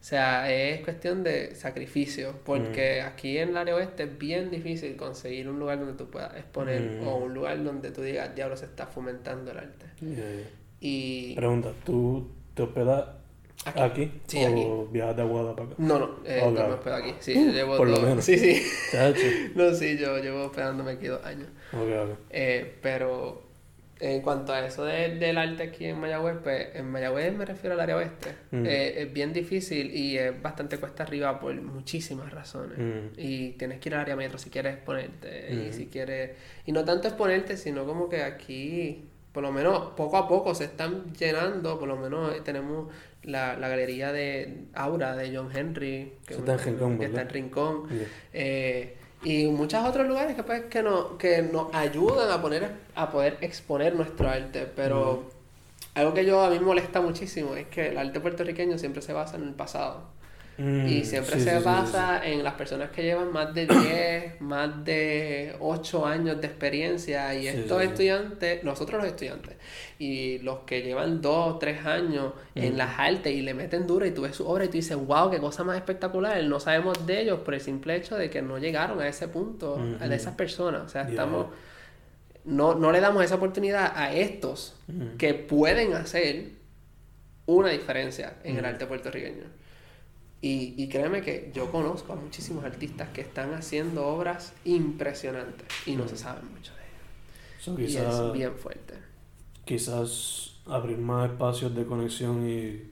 [0.00, 4.96] O sea, es cuestión de sacrificio, porque aquí en el área oeste es bien difícil
[4.96, 7.06] conseguir un lugar donde tú puedas exponer Mm.
[7.06, 9.86] o un lugar donde tú digas, diablo, se está fomentando el arte.
[10.00, 10.48] Yeah.
[10.80, 11.34] Y...
[11.34, 13.04] Pregunta, ¿tú te hospedas
[13.66, 13.80] Aquí.
[13.80, 15.74] aquí, Sí, o viajas de Aguada para acá?
[15.78, 16.50] No, no, eh, no
[16.82, 17.14] me aquí.
[17.20, 18.24] Sí, Uh, llevo por lo dos- menos.
[18.24, 18.62] Sí, sí.
[19.54, 21.48] No, sí, yo llevo hospedándome aquí dos años.
[21.72, 21.80] Ok,
[22.10, 22.18] ok.
[22.30, 23.42] Eh, pero
[24.00, 27.74] en cuanto a eso de- del arte aquí en Mayagüez, pues en Mayagüez me refiero
[27.74, 28.30] al área oeste.
[28.50, 28.64] Mm.
[28.64, 32.78] Eh, es bien difícil y es bastante cuesta arriba por muchísimas razones.
[32.78, 33.18] Mm.
[33.18, 35.52] Y tienes que ir al área metro si quieres exponerte.
[35.52, 36.30] Y si quieres.
[36.64, 40.64] Y no tanto exponerte, sino como que aquí, por lo menos poco a poco se
[40.64, 41.78] están llenando.
[41.78, 42.88] Por lo menos eh, tenemos
[43.22, 46.12] la, la galería de Aura de John Henry.
[46.26, 47.88] Que, está en Rincón, que está en Rincón.
[47.88, 48.06] Yeah.
[48.32, 53.10] Eh, y muchos otros lugares que, pues, que, no, que nos ayudan a, poner, a
[53.10, 54.66] poder exponer nuestro arte.
[54.74, 55.30] Pero
[55.94, 59.12] algo que yo a mí me molesta muchísimo es que el arte puertorriqueño siempre se
[59.12, 60.04] basa en el pasado.
[60.62, 63.66] Mm, Y siempre sí, se sí, sí, basa en las personas que llevan más de
[63.66, 67.34] 10, más de 8 años de experiencia.
[67.34, 69.56] Y estos estudiantes, nosotros los estudiantes,
[69.98, 72.76] y los que llevan 2, 3 años en Mm.
[72.76, 75.30] las artes y le meten duro y tú ves su obra y tú dices, wow,
[75.30, 76.42] qué cosa más espectacular.
[76.44, 79.76] No sabemos de ellos por el simple hecho de que no llegaron a ese punto,
[79.76, 80.12] a de Ujú.
[80.14, 80.82] esas personas.
[80.82, 81.10] O sea, Yeah.
[81.12, 81.46] estamos...
[82.44, 85.16] No, no le damos esa oportunidad a estos Mm.
[85.16, 86.50] que pueden hacer
[87.46, 88.66] una diferencia en el Mm.
[88.66, 89.44] arte puertorriqueño.
[90.42, 95.96] Y, y créeme que yo conozco a muchísimos artistas que están haciendo obras impresionantes y
[95.96, 97.60] no se sabe mucho de ellos.
[97.60, 98.94] So, Y quizás, es bien fuerte.
[99.64, 102.82] quizás abrir más espacios de conexión y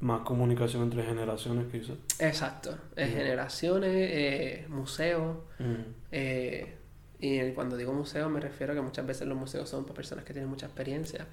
[0.00, 1.96] más comunicación entre generaciones, quizás.
[2.20, 2.76] Exacto.
[2.96, 3.12] Eh, Mm.
[3.16, 5.74] Generaciones, eh, museos, Mm.
[6.12, 6.74] eh,
[7.20, 10.24] Y cuando digo museo me refiero a que muchas veces los museos son para personas
[10.24, 11.26] que tienen mucha experiencia.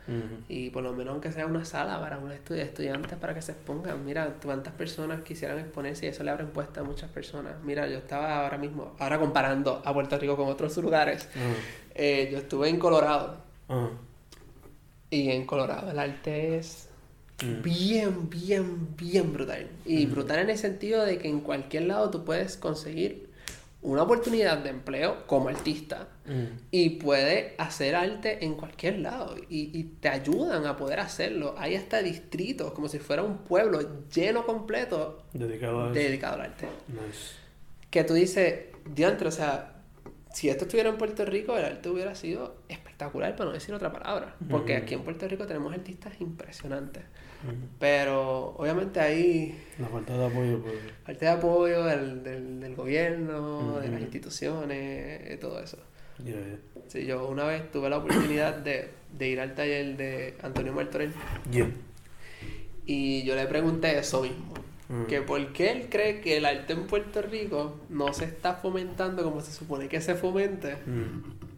[0.50, 3.52] Y por lo menos aunque sea una sala para unos estu- estudiantes para que se
[3.52, 4.04] expongan.
[4.04, 7.54] Mira, cuántas personas quisieran exponerse y eso le abre puesta a muchas personas.
[7.64, 11.30] Mira, yo estaba ahora mismo, ahora comparando a Puerto Rico con otros lugares.
[11.94, 13.90] Eh, yo estuve en Colorado Ajá.
[15.12, 16.90] y en Colorado el arte es
[17.64, 19.68] bien, bien, bien brutal.
[19.86, 23.25] Y brutal en el sentido de que en cualquier lado tú puedes conseguir
[23.86, 26.58] una oportunidad de empleo como artista Mm.
[26.72, 31.54] y puedes hacer arte en cualquier lado y, y te ayudan a poder hacerlo.
[31.58, 33.80] Hay hasta distritos, como si fuera un pueblo
[34.10, 35.24] lleno completo
[35.94, 36.68] Dedicado al arte.
[36.88, 37.36] Nice.
[37.92, 38.60] Que tú dices,
[38.90, 39.74] diantre, o sea,
[40.34, 43.92] si esto estuviera en Puerto Rico, el arte hubiera sido espectacular, para no decir otra
[43.94, 44.36] palabra.
[44.50, 44.82] Porque Ujú.
[44.84, 47.04] aquí en Puerto Rico tenemos artistas impresionantes.
[47.80, 50.76] Pero obviamente hay La falta de apoyo, pues.
[51.06, 55.78] falta de apoyo del, del, del gobierno, de las instituciones, de todo eso.
[56.24, 56.58] Ya, ya.
[56.88, 61.12] Sí, yo una vez tuve la oportunidad de, de ir al taller de Antonio Martorell
[61.52, 61.68] Ya.
[62.86, 64.54] y yo le pregunté eso mismo.
[65.10, 69.24] Que por qué él cree que el arte en Puerto Rico no se está fomentando
[69.24, 70.76] como se supone que se fomente,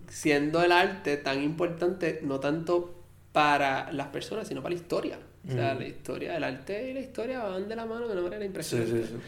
[0.07, 2.95] siendo el arte tan importante no tanto
[3.34, 5.19] para las personas, sino para la historia.
[5.47, 5.79] O sea, Ujú.
[5.81, 8.47] la historia, el arte y la historia van de la mano de una manera Sí,
[8.47, 9.01] impresionante.
[9.03, 9.19] sí, sí.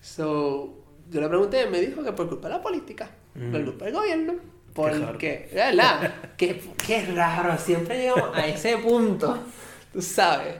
[0.00, 3.50] So, yo le pregunté y me dijo que por culpa de la política, Mm.
[3.50, 4.34] por culpa del gobierno,
[4.74, 6.12] porque, ¿verdad?
[6.36, 9.38] qué, qué raro, siempre llegamos a ese punto,
[9.92, 10.56] tú sabes.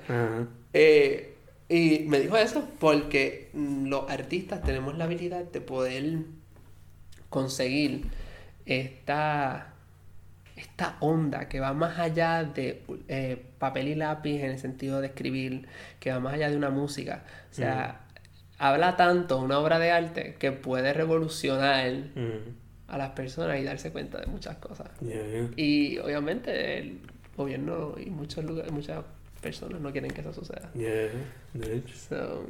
[0.72, 1.34] Eh,
[1.68, 6.18] y me dijo eso porque mm, los artistas tenemos la habilidad de poder
[7.30, 8.02] conseguir
[8.66, 9.73] esta,
[10.56, 15.08] esta onda que va más allá de eh, papel y lápiz en el sentido de
[15.08, 15.66] escribir,
[16.00, 17.24] que va más allá de una música.
[17.50, 18.00] O sea,
[18.58, 22.54] habla tanto una obra de arte que puede revolucionar Mm.
[22.88, 24.88] a las personas y darse cuenta de muchas cosas.
[25.56, 27.00] Y obviamente el
[27.36, 29.04] gobierno y muchos lugares, muchas
[29.40, 30.70] personas no quieren que eso suceda.
[30.74, 30.88] Ya,
[31.54, 31.94] de hecho.
[32.08, 32.46] So,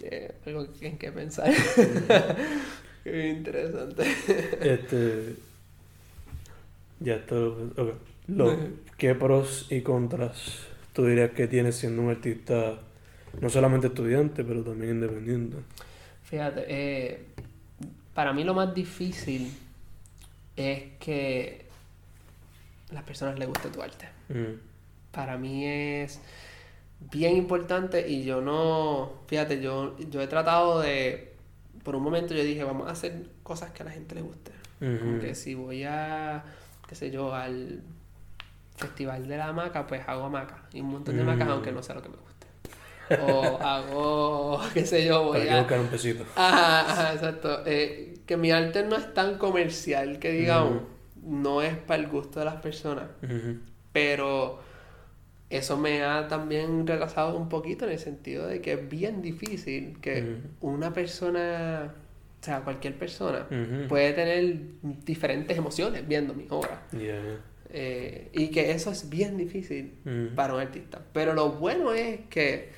[0.00, 1.50] yeah, algo en que pensar.
[3.04, 4.02] Qué interesante.
[4.60, 5.34] Este.
[7.00, 7.36] Ya está.
[7.36, 7.94] Ok.
[8.28, 8.56] Lo,
[8.98, 12.80] ¿Qué pros y contras tú dirías que tienes siendo un artista,
[13.40, 15.58] no solamente estudiante, pero también independiente?
[16.24, 17.24] Fíjate, eh,
[18.12, 19.50] para mí lo más difícil
[20.56, 21.66] es que
[22.90, 24.08] las personas les guste tu arte.
[24.28, 24.58] Mm.
[25.12, 26.20] Para mí es
[27.12, 31.34] bien importante y yo no, fíjate, yo, yo he tratado de,
[31.84, 34.50] por un momento yo dije, vamos a hacer cosas que a la gente le guste.
[34.80, 36.44] Como que si voy a,
[36.88, 37.82] qué sé yo, al
[38.76, 40.64] festival de la hamaca, pues hago hamaca.
[40.72, 41.50] Y un montón de hamacas, Mm.
[41.50, 42.46] aunque no sea lo que me guste.
[43.22, 45.58] O hago, qué sé yo, voy Para que a...
[45.60, 46.24] buscar un pesito.
[46.36, 47.62] Ajá, ajá, exacto.
[47.66, 50.82] Eh, que mi arte no es tan comercial que digamos,
[51.22, 53.04] no es para el gusto de las personas.
[53.92, 54.60] Pero
[55.50, 59.98] eso me ha también retrasado un poquito en el sentido de que es bien difícil
[60.00, 61.94] que una persona,
[62.40, 63.46] o sea, cualquier persona,
[63.88, 64.56] puede tener
[65.04, 66.82] diferentes emociones viendo mi obra.
[67.70, 69.94] Eh, y que eso es bien difícil
[70.34, 71.00] para un artista.
[71.12, 72.70] Pero lo bueno es que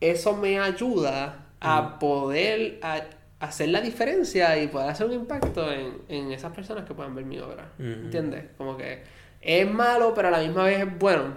[0.00, 3.02] eso me ayuda a poder a-
[3.40, 7.24] hacer la diferencia y poder hacer un impacto en, en esas personas que puedan ver
[7.24, 7.72] mi obra.
[8.04, 8.44] ¿Entiendes?
[8.56, 9.02] Como que
[9.40, 11.36] es malo, pero a la misma vez es bueno.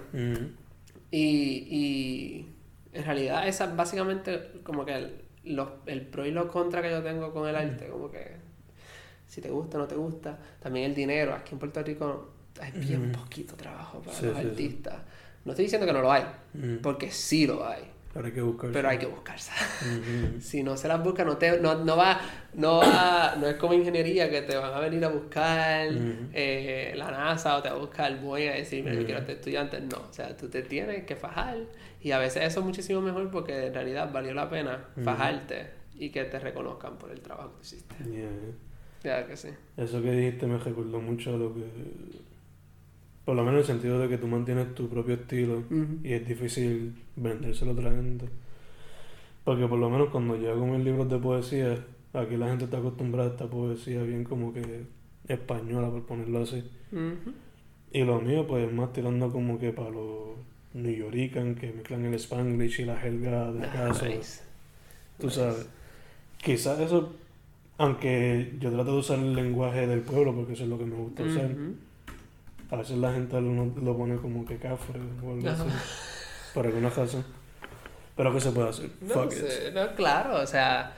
[1.12, 2.48] Y, y
[2.94, 6.90] en realidad esa es básicamente como que el, los- el pro y lo contra que
[6.92, 7.88] yo tengo con el arte.
[7.88, 8.36] Como que
[9.28, 10.38] si te gusta o no te gusta.
[10.60, 11.34] También el dinero.
[11.34, 13.22] Aquí en Puerto Rico hay bien Ujú.
[13.24, 14.50] poquito trabajo para Sí, los sí, sí.
[14.50, 14.96] artistas.
[15.46, 16.24] No estoy diciendo que no lo hay,
[16.84, 17.84] porque sí lo hay.
[18.14, 18.72] Pero hay que buscar.
[18.74, 19.52] Pero hay que buscarse.
[20.42, 22.20] Si no se las busca, no, te, no, no va,
[22.54, 25.88] no va, no es como ingeniería que te van a venir a buscar
[26.34, 29.06] eh, la NASA o te va a buscar el Boeing a decir, mira, yo Ujú.
[29.06, 29.80] quiero este estudiante.
[29.80, 31.58] No, o sea, tú te tienes que fajar.
[32.02, 36.10] Y a veces eso es muchísimo mejor porque en realidad valió la pena fajarte y
[36.10, 37.96] que te reconozcan por el trabajo que hiciste.
[38.06, 38.54] Ya, ya.
[39.04, 39.50] Ya que sí.
[39.78, 41.62] Eso que dijiste me recordó mucho a lo que.
[43.26, 45.64] Por lo menos en el sentido de que tú mantienes tu propio estilo
[46.04, 48.28] y es difícil vendérselo a otra gente.
[49.44, 52.78] Porque por lo menos cuando yo hago mis libros de poesía, aquí la gente está
[52.78, 54.86] acostumbrada a esta poesía bien como que
[55.28, 56.64] española, por ponerlo así.
[57.92, 60.36] Y lo mío, pues más tirando como que para los
[60.74, 63.94] New Yorican que mezclan el Spanglish y la jerga de acá.
[63.94, 64.42] so, Nice.
[65.20, 65.40] Tú Nice.
[65.40, 65.66] sabes.
[66.38, 67.14] Quizás eso,
[67.78, 70.96] aunque yo trato de usar el lenguaje del pueblo porque eso es lo que me
[70.96, 71.76] gusta usar, Ujú.
[72.72, 75.64] a veces la gente lo, lo pone como que cafre o algo así.
[76.54, 77.24] Por alguna razón.
[78.16, 78.90] Pero ¿qué se puede hacer?
[79.02, 79.38] No Fuck it.
[79.40, 80.94] sé, no, claro, o sea,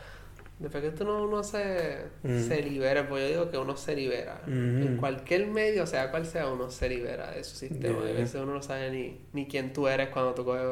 [0.64, 2.40] Después que tú no, uno se, Mm.
[2.40, 4.42] se libera, pues yo digo que uno se libera.
[4.48, 4.82] Mm.
[4.82, 8.00] En cualquier medio, sea cual sea, uno se libera de su sistema.
[8.00, 8.10] Yeah.
[8.10, 10.64] A veces uno no sabe ni, ni quién tú eres cuando tú coges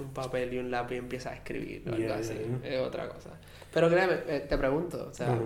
[0.00, 2.34] un papel y un lápiz y empiezas a escribir o algo Yeah, así.
[2.34, 2.74] yeah.
[2.74, 3.30] Es otra cosa.
[3.72, 5.38] Pero créeme, eh, te pregunto, o sea,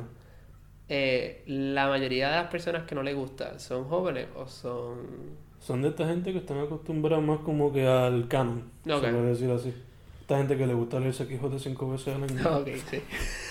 [0.88, 5.46] eh, la mayoría de las personas que no les gusta, ¿son jóvenes o son...?
[5.60, 9.02] Son de esta gente que están acostumbrados más como que al canon, Ok.
[9.04, 9.74] se puede decir así.
[10.22, 12.58] Esta gente que le gusta leerse Quijote cinco veces al año.
[12.60, 13.02] ok, sí.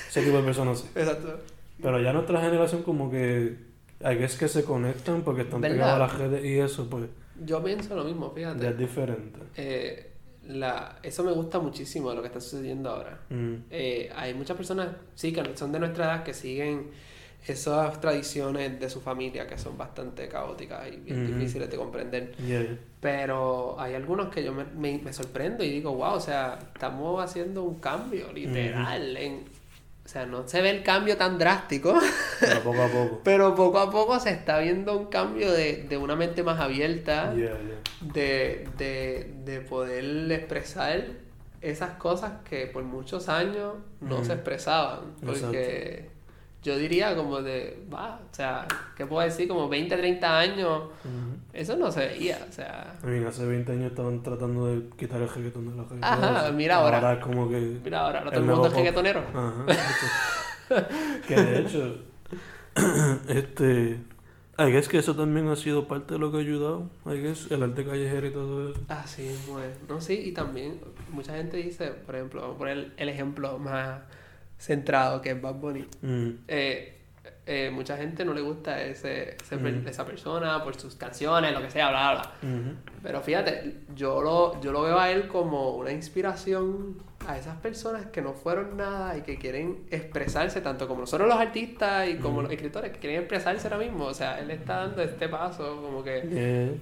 [0.08, 0.88] Ese tipo de personas sí.
[0.96, 1.40] Exacto.
[1.82, 3.68] Pero ya nuestra generación como que...
[4.04, 5.76] Hay que que se conectan porque están ¿Verdad?
[5.76, 7.06] pegados a las redes y eso, pues
[7.44, 8.64] Yo pienso lo mismo, fíjate.
[8.64, 9.40] ya es diferente.
[9.56, 10.12] Eh,
[10.50, 13.20] la, eso me gusta muchísimo de lo que está sucediendo ahora.
[13.30, 13.54] Mm.
[13.72, 16.92] Eh, hay muchas personas, sí, que son de nuestra edad, que siguen
[17.48, 21.34] esas tradiciones de su familia que son bastante caóticas y bien Ujú.
[21.36, 22.36] difíciles de comprender.
[22.38, 22.78] Yeah, yeah.
[23.00, 27.24] Pero hay algunos que yo me, me- me sorprendo y digo, wow, o sea, estamos
[27.24, 29.18] haciendo un cambio literal.
[29.18, 29.46] en,
[30.08, 32.00] o sea, no se ve el cambio tan drástico,
[32.40, 33.22] Pero poco a poco.
[33.26, 37.34] pero poco a poco se está viendo un cambio de, de una mente más abierta
[37.36, 38.14] Yeah, yeah.
[38.14, 41.04] de, de, de poder expresar
[41.60, 44.26] esas cosas que por muchos años no Ujú.
[44.26, 45.00] se expresaban.
[45.26, 46.08] Porque
[46.64, 49.50] yo diría como de, va, o sea, ¿qué puedo decir?
[49.50, 50.84] Como 20, 30 años.
[51.58, 52.96] Eso no se veía, o sea...
[53.04, 56.04] I mean, hace 20 años estaban tratando de quitar el reggaetón de la redes.
[56.04, 56.98] Ajá, mira ahora.
[56.98, 57.80] Ahora como que...
[57.84, 59.24] Mira, ahora El todo el mundo es reggaetonero.
[59.34, 59.66] Ajá.
[61.28, 61.96] que de hecho,
[63.28, 64.00] este...
[64.60, 66.90] I guess que eso también ha sido parte de lo que ha ayudado.
[67.06, 68.82] I guess, el arte callejero y todo eso.
[68.90, 69.74] Ah, sí, bueno.
[69.88, 70.80] No, sí, y también
[71.12, 74.02] mucha gente dice, por ejemplo, vamos a poner el ejemplo más
[74.58, 75.86] centrado que es Bad Bunny.
[76.02, 76.30] Mm.
[76.48, 76.97] eh,
[77.48, 79.38] eh, mucha gente no le gusta ese,
[79.86, 82.74] esa persona por sus canciones, lo que sea, bla, bla, bla.
[83.02, 88.08] Pero fíjate, yo lo, yo lo veo a él como una inspiración a esas personas
[88.08, 92.42] que no fueron nada y que quieren expresarse, tanto como nosotros los artistas y como
[92.42, 94.06] los escritores, que quieren expresarse ahora mismo.
[94.06, 96.22] O sea, él está dando este paso como que...
[96.30, 96.78] Yeah.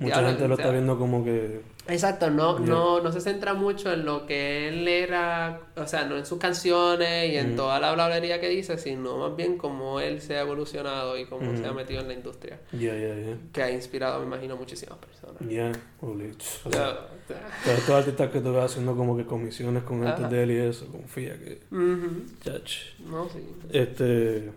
[0.00, 1.60] Mucha gente lo o sea, está viendo como que...
[1.90, 6.18] Exacto, no, no, no se centra mucho en lo que él era, o sea, no
[6.18, 7.56] en sus canciones y en Mm.
[7.56, 11.50] toda la blablería que dice, sino más bien cómo él se ha evolucionado y cómo
[11.50, 11.56] Mm.
[11.56, 13.38] se ha metido en la industria, Yeah, yeah, yeah.
[13.54, 15.40] que ha inspirado, me imagino, muchísimas personas.
[16.02, 16.34] Holy...
[16.66, 17.08] O sea,
[17.66, 20.12] estos artistas que tú ves haciendo como que comisiones con Ajá.
[20.16, 21.60] artes de él y eso, confía que...
[21.70, 22.22] ujú.
[22.44, 22.70] Chach.
[23.08, 23.38] No, sí,
[23.72, 24.48] Este...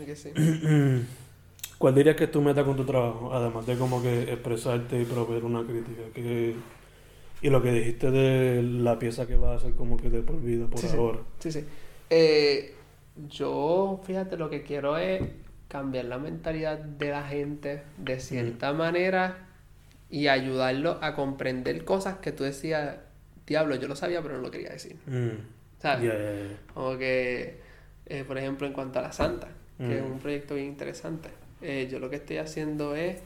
[0.00, 0.30] es que sí.
[1.80, 3.32] ¿Cuál dirías que es tu meta con tu trabajo?
[3.32, 6.02] Además de como que expresarte y proveer una crítica.
[6.14, 6.54] Que...
[7.40, 10.38] Y lo que dijiste de la pieza que va a ser como que de por
[10.42, 11.20] vida por Sí, ahora.
[11.38, 11.64] Sí, sí.
[12.10, 12.74] Eh,
[13.30, 15.22] yo, fíjate, lo que quiero es
[15.68, 19.38] cambiar la mentalidad de la gente de cierta manera
[20.10, 22.96] y ayudarlo a comprender cosas que tú decías,
[23.46, 24.96] diablo, yo lo sabía, pero no lo quería decir.
[25.06, 25.80] Mm.
[25.80, 26.12] ¿Sabes?
[26.12, 26.74] Ya.
[26.74, 27.58] Como que,
[28.04, 30.12] eh, por ejemplo, en cuanto a la Santa, que es Mm.
[30.12, 31.30] un proyecto bien interesante,
[31.62, 33.18] eh, yo lo que estoy haciendo es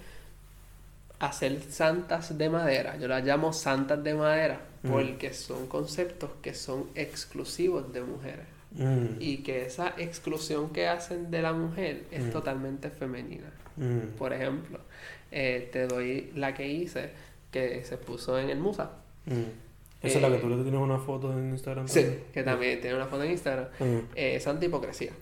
[1.20, 2.97] hacer santas de madera.
[2.99, 4.91] Yo las llamo santas de madera Mm.
[4.91, 9.16] porque son conceptos que son exclusivos de mujeres Mm.
[9.20, 12.30] y que esa exclusión que hacen de la mujer es Mm.
[12.30, 13.51] totalmente femenina.
[14.18, 14.78] Por ejemplo,
[15.32, 17.11] eh, te doy la que hice
[17.51, 18.91] que se puso en el Musa.
[20.03, 21.89] Esa es la que Eh, tú le tienes una foto en Instagram.
[21.89, 22.24] Sí, también?
[22.35, 23.66] que también tiene una foto en Instagram.
[24.14, 25.12] Eh, Santa Hipocresía.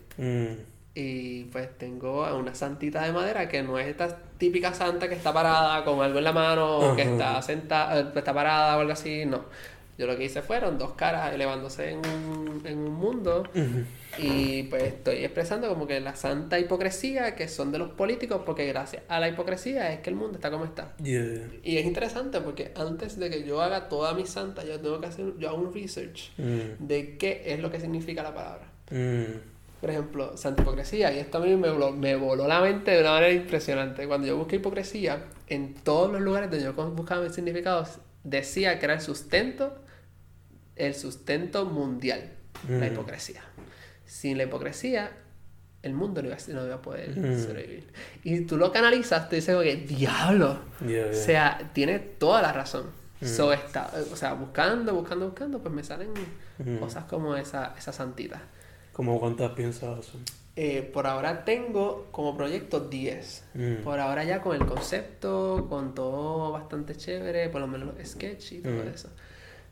[0.95, 5.15] Y pues tengo a una santita de madera que no es esta típica santa que
[5.15, 8.93] está parada con algo en la mano o que está sentada, está parada o algo
[8.93, 9.45] así, no.
[9.99, 13.45] Yo lo que hice fueron dos caras elevándose en un, en un mundo
[14.19, 18.67] y pues estoy expresando como que la santa hipocresía que son de los políticos porque
[18.67, 20.95] gracias a la hipocresía es que el mundo está como está.
[21.03, 21.47] Yeah.
[21.63, 25.07] Y es interesante porque antes de que yo haga toda mi santa yo tengo que
[25.07, 26.87] hacer, yo hago un research Mm.
[26.87, 28.67] de qué es lo que significa la palabra.
[28.91, 29.52] Mm.
[29.83, 33.01] Por ejemplo, santa hipocresía, y esto a mí me voló, me voló la mente de
[33.01, 34.07] una manera impresionante.
[34.07, 38.85] Cuando yo busqué hipocresía, en todos los lugares donde yo buscaba mis significados, decía que
[38.87, 39.75] era el sustento,
[40.77, 42.31] el sustento mundial,
[42.69, 42.93] la Mm.
[42.93, 43.43] hipocresía.
[44.07, 45.11] Sin la hipocresía,
[45.83, 47.43] el mundo no iba, a- no iba a poder Mm.
[47.43, 47.93] sobrevivir.
[48.23, 50.61] Y tú lo canalizas, te dices, oye, diablo.
[50.87, 52.87] Yeah, O sea, tiene toda la razón.
[53.21, 53.27] Mm.
[53.27, 56.11] So, está, o sea, buscando, buscando, buscando, pues me salen
[56.79, 58.41] cosas como esa, esa santita.
[58.93, 60.21] ¿Cómo cuántas piensas hacer?
[60.55, 63.45] Eh, por ahora tengo como proyecto 10.
[63.55, 63.75] Mm.
[63.85, 68.53] Por ahora ya con el concepto, con todo bastante chévere, por lo menos los sketch
[68.53, 68.89] y todo Mm.
[68.95, 69.09] eso.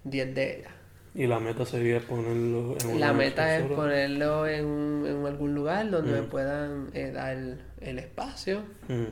[0.04, 0.72] 10 de ellas.
[1.14, 5.90] Y la meta sería ponerlo en La meta es ponerlo en, un- en algún lugar
[5.90, 6.28] donde me Mm.
[6.30, 7.36] puedan eh, dar
[7.80, 8.60] el espacio.
[8.88, 9.06] Mm.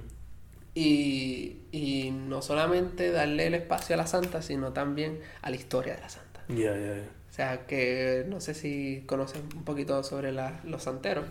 [0.75, 5.95] Y, y no solamente darle el espacio a la santa, sino también a la historia
[5.97, 6.41] de la santa.
[6.49, 7.03] Ya, ya, ya.
[7.03, 11.25] O sea, que no sé si conoces un poquito sobre la- los santeros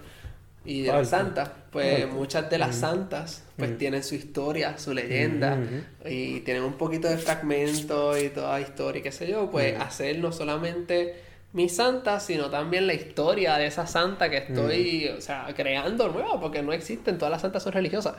[0.65, 1.49] y de las santas.
[1.71, 2.79] Pues muchas de las Mm.
[2.79, 3.77] santas pues Mm.
[3.77, 6.09] tienen su historia, su leyenda Ujú.
[6.09, 9.49] y tienen un poquito de fragmentos y toda historia y qué sé yo.
[9.51, 9.81] Pues Mm.
[9.81, 11.15] hacer no solamente
[11.53, 15.17] mi santa, sino también la historia de esa santa que estoy, Mm.
[15.17, 18.15] o sea, creando nueva, porque no existen, todas las santas son religiosas.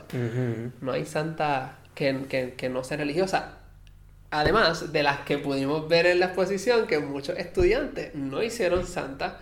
[0.81, 3.58] No hay santa que, que, que no sea religiosa.
[4.31, 9.33] Además de las que pudimos ver en la exposición, que muchos estudiantes no hicieron santas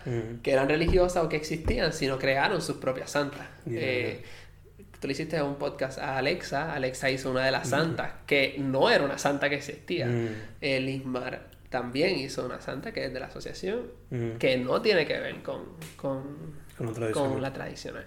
[0.42, 3.48] que eran religiosas o que existían, sino crearon sus propias santas.
[3.66, 3.80] Yeah.
[3.82, 4.24] Eh,
[5.00, 8.90] tú le hiciste un podcast a Alexa, Alexa hizo una de las santas, que no
[8.90, 10.08] era una santa que existía.
[10.08, 10.28] Mm.
[10.62, 13.82] El Ismar también hizo una santa que es de la asociación,
[14.40, 15.64] que no tiene que ver con,
[15.98, 16.24] con,
[16.78, 17.42] Con la con tradición.
[17.42, 18.06] la tradicional.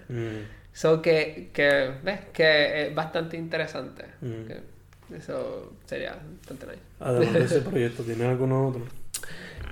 [0.73, 4.05] So que, que, ves, que es bastante interesante.
[4.21, 4.80] Que
[5.17, 6.79] eso sería bastante nice.
[6.99, 8.83] Además de ese proyecto, ¿tienes alguno otro?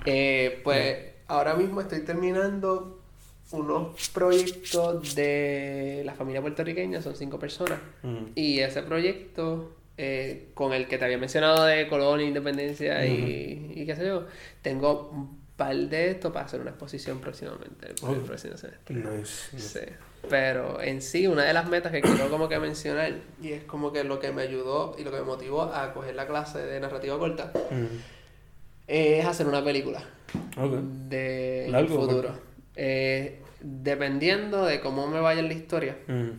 [0.05, 3.01] Eh, pues ahora mismo estoy terminando
[3.51, 7.79] unos proyectos de la familia puertorriqueña, son cinco personas.
[8.03, 8.25] Mm.
[8.35, 13.85] Y ese proyecto eh, con el que te había mencionado de colonia, independencia y, y
[13.85, 14.27] qué sé yo,
[14.61, 18.25] tengo un par de esto para hacer una exposición próximamente, el Ok.
[18.25, 18.95] próximo semestre.
[18.95, 19.49] Nice.
[19.55, 19.59] nice.
[19.59, 19.93] Sí.
[20.29, 23.93] Pero en sí, una de las metas que quiero como que mencionar, y es como
[23.93, 26.79] que lo que me ayudó y lo que me motivó a coger la clase de
[26.79, 27.85] narrativa corta, Mm.
[28.87, 30.03] es hacer una película
[30.57, 30.73] Ok.
[31.09, 32.31] de ¿Largo o futuro.
[32.75, 36.29] Eh, dependiendo de cómo me vaya la historia, Mm.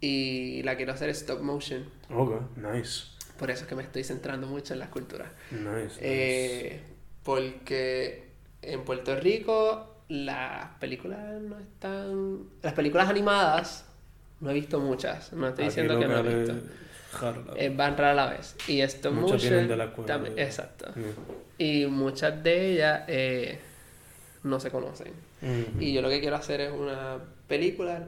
[0.00, 1.88] y la quiero hacer stop motion.
[2.14, 3.04] Ok, nice.
[3.38, 5.30] Por eso es que me estoy centrando mucho en la escultura.
[5.50, 5.98] Nice.
[6.00, 6.80] Eh,
[7.22, 8.25] porque
[8.72, 12.44] en Puerto Rico las películas no están...
[12.62, 13.86] Las películas animadas
[14.40, 15.32] no he visto muchas.
[15.32, 16.54] No estoy Aquí diciendo que no he visto.
[17.56, 18.56] Es van rara a la vez.
[18.68, 20.90] Y stop Muchas vienen de la escuela, también- exacto.
[20.94, 21.02] Mm.
[21.58, 23.58] Y muchas de ellas eh,
[24.42, 25.12] no se conocen.
[25.40, 25.82] Mm.
[25.82, 28.06] Y yo lo que quiero hacer es una película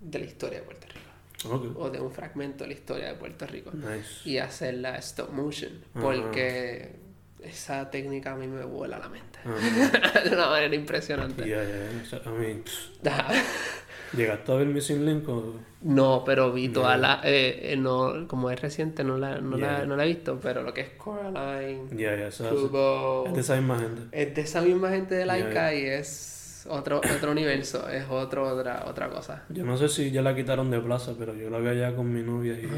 [0.00, 1.78] de la historia de Puerto Rico.
[1.78, 3.70] O de un fragmento de la historia de Puerto Rico.
[3.72, 4.28] Nice.
[4.28, 5.72] Y hacerla stop motion.
[5.94, 6.02] Ajá.
[6.02, 6.96] Porque
[7.42, 9.29] esa técnica a mí me vuela la mente.
[9.44, 11.44] De una manera impresionante.
[11.44, 15.54] Sea, I mean, pff, ¿llegaste a ver Missing Link o...?
[15.82, 16.98] No, pero vi toda Yeah.
[16.98, 17.20] la...
[17.24, 20.62] eh, eh, no, como es reciente, no la, no, la, no la he visto, pero
[20.62, 23.24] lo que es Coraline, Yeah, Kubo...
[23.28, 24.02] es de esa misma gente.
[24.12, 28.84] Es de esa misma gente de Laika y es otro, otro universo, es otro, otra,
[28.86, 29.44] otra cosa.
[29.48, 32.12] Yo no sé si ya la quitaron de plaza, pero yo la vi allá con
[32.12, 32.68] mi novia y.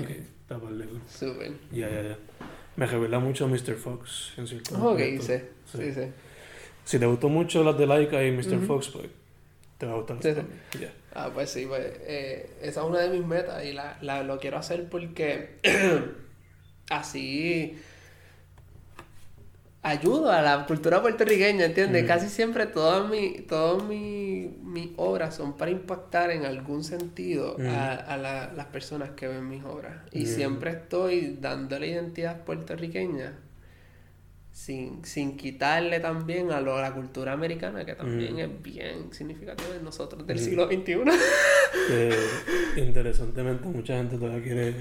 [1.09, 1.53] Súper.
[1.73, 2.19] Ya, ya, ya.
[2.77, 3.75] Me revela mucho Mr.
[3.75, 5.79] Fox en cierto ok, sí, Sí.
[5.79, 6.03] sí, sí.
[6.85, 8.57] Si te gustó mucho las de Laika y Mr.
[8.57, 8.67] Ujú.
[8.67, 9.07] Fox, pues
[9.79, 10.87] te va a gustar Sí.
[11.15, 14.39] Ah, pues sí, pues eh, esa es una de mis metas y la, la- lo
[14.39, 15.59] quiero hacer porque
[16.91, 17.79] así
[19.83, 22.07] ayudo a la cultura puertorriqueña, ¿entiendes?
[22.07, 27.95] Casi siempre todas mi, todas mi- mis obras son para impactar en algún sentido a,
[27.95, 29.95] a la- las personas que ven mis obras.
[30.13, 33.35] Y siempre estoy dando la identidad puertorriqueña
[34.53, 38.39] sin, sin quitarle también a lo- a la cultura americana, que también Mm.
[38.39, 40.41] es bien significativa en nosotros del Mm.
[40.41, 41.11] siglo XXI.
[41.89, 44.75] Que interesantemente mucha gente todavía quiere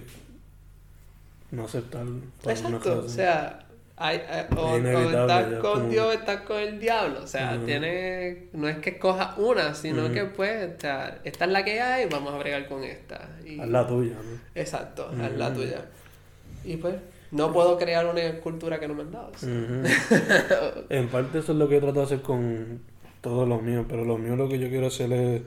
[1.51, 2.05] no aceptar
[2.45, 3.65] Exacto, o sea,
[3.97, 7.23] hay, hay- o, o inevitable, estás ya, con como- Dios o estás con el diablo,
[7.23, 7.65] o sea, Ujú.
[7.65, 11.79] tiene, no es que escojas una, sino que pues, o sea, esta es la que
[11.81, 13.29] hay, vamos a bregar con esta.
[13.45, 14.39] Y, Haz la tuya, ¿no?
[14.55, 15.85] Exacto, haz la tuya.
[16.63, 16.95] Y pues,
[17.31, 19.31] no puedo crear una cultura que no me han dado.
[20.89, 22.81] en parte eso es lo que he tratado de hacer con
[23.21, 25.41] todos los míos, pero lo mío lo que yo quiero hacer es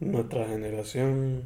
[0.00, 1.42] nuestra generación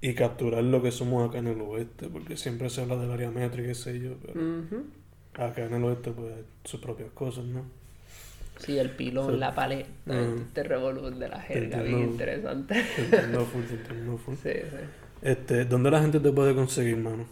[0.00, 3.30] y capturar lo que somos acá en el oeste, porque siempre se habla del área
[3.30, 4.40] metro y qué sé yo, pero
[5.34, 6.32] acá en el oeste pues
[6.64, 7.62] sus propias cosas, ¿no?
[8.58, 10.42] Sí, el pilón, la paleta, Ujú.
[10.42, 11.98] este revolú de la jerga, entiendo.
[11.98, 12.84] bien interesante.
[12.94, 14.34] Te entiendo full, entiendo full.
[14.42, 14.76] sí, sí.
[15.22, 17.26] Este, ¿dónde la gente te puede conseguir, mano?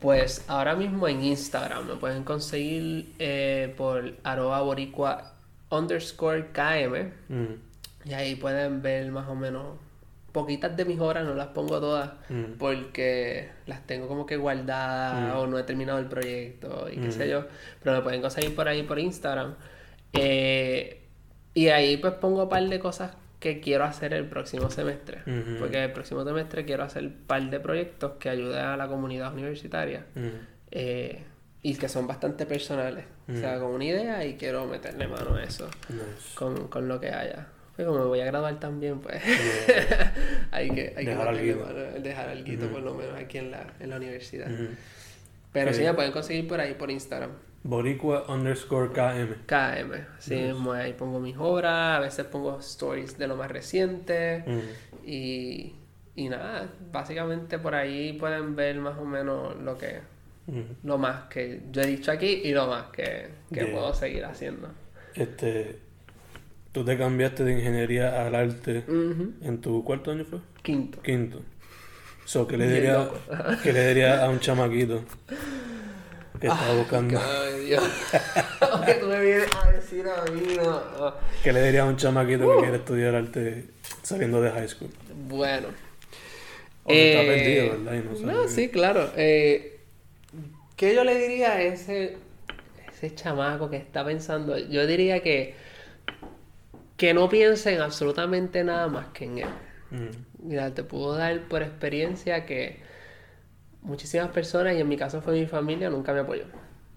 [0.00, 5.32] Pues ahora mismo en Instagram me pueden conseguir eh, por arroba boricua
[5.70, 7.10] underscore km.
[7.28, 7.54] Mm,
[8.08, 9.64] y ahí pueden ver más o menos
[10.32, 15.34] poquitas de mis obras, no las pongo todas mm, porque las tengo como que guardadas
[15.34, 15.36] Mm.
[15.38, 17.46] o no he terminado el proyecto y qué sé yo,
[17.82, 19.54] pero me pueden conseguir por ahí por Instagram.
[20.12, 21.02] Eh,
[21.54, 25.58] y ahí pues pongo un par de cosas que quiero hacer el próximo semestre Ujú.
[25.60, 29.32] porque el próximo semestre quiero hacer un par de proyectos que ayuden a la comunidad
[29.32, 30.20] universitaria mm.
[30.72, 31.22] eh,
[31.62, 33.04] y que son bastante personales.
[33.30, 36.34] O sea, con una idea y quiero meterle mano a eso, Nice.
[36.34, 37.46] con, con lo que haya.
[37.76, 39.22] Pues como me voy a graduar también, pues
[40.50, 41.66] hay que, hay que Dejar meterle alguito.
[41.66, 44.48] mano, dejar algo por lo menos aquí en la, en la universidad.
[45.52, 47.30] Pero sí me pueden conseguir por ahí, por Instagram.
[47.64, 49.34] Boricua underscore KM.
[49.46, 50.06] KM.
[50.30, 54.44] Mismo, ahí pongo mis obras, a veces pongo stories de lo más reciente.
[54.46, 55.06] Mm.
[55.06, 55.74] Y,
[56.16, 60.00] y nada, básicamente por ahí pueden ver más o menos lo que
[60.48, 60.86] Mm.
[60.86, 63.70] lo más que yo he dicho aquí y lo más que, que Yeah.
[63.70, 64.68] puedo seguir haciendo.
[65.14, 65.78] Este,
[66.72, 70.38] tú te cambiaste de ingeniería al arte en tu cuarto año fue?
[70.62, 71.02] Quinto.
[71.02, 71.42] Quinto.
[72.28, 73.08] So, ¿qué le diría.
[73.62, 75.02] ¿qué le diría a un chamaquito
[76.38, 77.18] que estaba buscando?
[77.24, 77.82] Ay, Dios.
[78.84, 81.14] que tú me vienes a decir a mí, no.
[81.42, 82.56] ¿Qué le diría a un chamaquito Uh.
[82.56, 83.64] que quiere estudiar arte
[84.02, 84.90] saliendo de high school?
[85.26, 85.68] Bueno.
[86.84, 87.94] O que está Eh, perdido, ¿verdad?
[87.94, 89.10] Y no sí, claro.
[89.16, 89.80] Eh,
[90.76, 92.18] ¿Qué yo le diría a ese,
[92.92, 94.58] ese chamaco que está pensando?
[94.58, 95.54] Yo diría que,
[96.98, 99.48] que no piense en absolutamente nada más que en él.
[99.90, 100.27] Mm.
[100.40, 102.80] Mira, te puedo dar por experiencia que
[103.82, 106.44] muchísimas personas, y en mi caso fue mi familia, nunca me apoyó.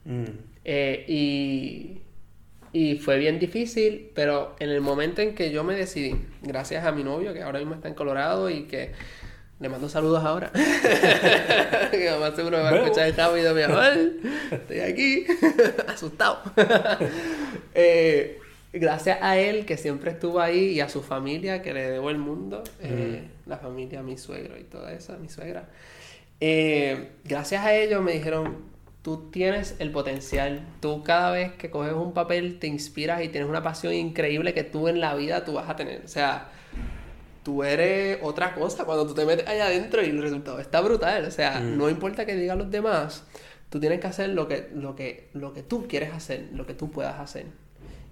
[0.06, 0.26] Mm.
[0.64, 2.02] Eh, y,
[2.74, 6.92] y fue bien difícil, pero en el momento en que yo me decidí, gracias a
[6.92, 8.92] mi novio, que ahora mismo está en Colorado y que
[9.62, 10.52] le mando saludos ahora,
[11.92, 13.94] que mamá seguro me va a escuchar rápido, mi amor,
[14.50, 15.26] estoy aquí,
[15.88, 16.42] asustado.
[17.74, 18.41] Eh,
[18.74, 22.18] gracias a él, que siempre estuvo ahí, y a su familia, que le debo el
[22.18, 25.68] mundo, eh, la familia, mi suegro y toda esa, mi suegra.
[26.40, 28.58] Eh, gracias a ellos me dijeron,
[29.02, 33.50] tú tienes el potencial, tú cada vez que coges un papel te inspiras y tienes
[33.50, 36.02] una pasión increíble que tú en la vida tú vas a tener.
[36.04, 36.50] O sea,
[37.44, 41.26] tú eres otra cosa cuando tú te metes allá adentro y el resultado está brutal.
[41.26, 41.78] O sea, Mm.
[41.78, 43.24] no importa que digan los demás,
[43.70, 46.74] tú tienes que hacer lo que, lo que, lo que tú quieres hacer, lo que
[46.74, 47.46] tú puedas hacer.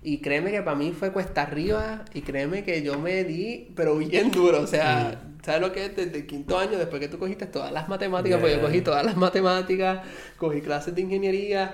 [0.02, 3.98] Y créeme que para mí fue cuesta arriba y créeme que yo me di, pero
[3.98, 4.62] bien duro.
[4.62, 5.96] O sea, ¿sabes lo que es?
[5.96, 9.06] Desde el quinto año, después que tú cogiste todas las matemáticas, pues yo cogí todas
[9.06, 10.02] las matemáticas,
[10.38, 11.74] cogí clases de ingeniería,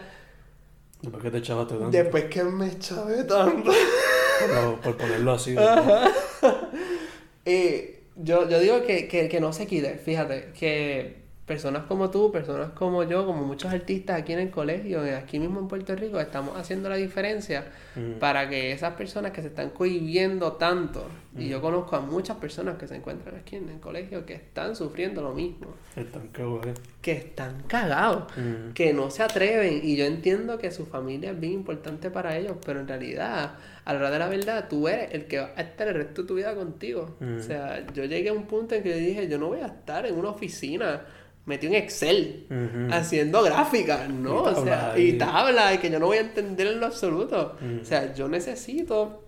[1.02, 1.92] Después que te echabaste tanto.
[1.92, 3.72] después que me chavé tanto.
[4.54, 5.54] Por, por ponerlo así.
[5.54, 6.10] ¿verdad?
[7.46, 12.32] Eh, yo, yo digo que, que, que no se quite, fíjate, que personas como tú,
[12.32, 16.20] personas como yo, como muchos artistas aquí en el colegio, aquí mismo en Puerto Rico,
[16.20, 17.66] estamos haciendo la diferencia
[17.96, 18.14] Mm.
[18.20, 21.06] para que esas personas que se están cohibiendo tanto,
[21.38, 24.76] y yo conozco a muchas personas que se encuentran aquí en el colegio que están
[24.76, 26.66] sufriendo lo mismo, Están cagados,
[27.02, 28.74] que están cagados, Mm.
[28.74, 32.58] que no se atreven, y yo entiendo que su familia es bien importante para ellos,
[32.66, 33.54] pero en realidad,
[33.86, 36.24] a la hora de la verdad, tú eres el que va a estar el resto
[36.24, 37.16] de tu vida contigo.
[37.22, 39.68] O sea, yo llegué a un punto en que yo dije, yo no voy a
[39.68, 41.02] estar en una oficina
[41.46, 42.48] metido en Excel
[42.92, 44.50] haciendo gráficas, ¿no?
[44.50, 45.18] Y o sea, y ahí.
[45.18, 47.58] tablas y que yo no voy a entender en lo absoluto.
[47.82, 49.24] O sea, yo necesito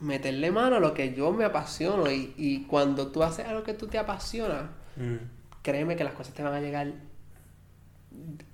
[0.00, 3.74] meterle mano a lo que yo me apasiono y, y cuando tú haces algo que
[3.74, 4.70] tú te apasiona,
[5.62, 6.92] créeme que las cosas te van a llegar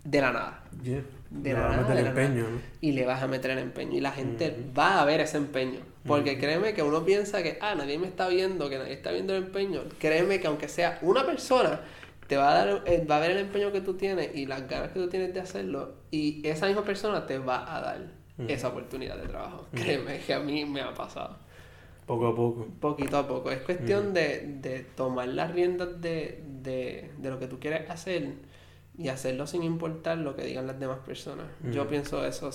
[0.04, 0.64] de la nada.
[0.82, 1.02] Yeah.
[1.30, 2.62] De Le la vas a nada, meter empeño, nada.
[2.80, 3.96] Y le vas a meter el empeño.
[3.96, 5.80] Y la gente va a ver ese empeño.
[6.06, 9.36] Porque créeme que uno piensa que, ah, nadie me está viendo, que nadie está viendo
[9.36, 9.82] el empeño.
[9.98, 11.82] Créeme que aunque sea una persona,
[12.31, 14.68] te va a dar, eh, va a ver el empeño que tú tienes y las
[14.68, 15.95] ganas que tú tienes de hacerlo.
[16.12, 18.12] Y esa misma persona te va a dar
[18.47, 19.66] esa oportunidad de trabajo.
[19.72, 21.39] Créeme que a mí me ha pasado.
[22.07, 22.68] Poco a poco.
[22.78, 23.51] Poquito a poco.
[23.51, 28.35] Es cuestión de, de tomar las riendas de, de, de lo que tú quieres hacer
[28.97, 31.47] y hacerlo sin importar lo que digan las demás personas.
[31.72, 32.53] Yo pienso eso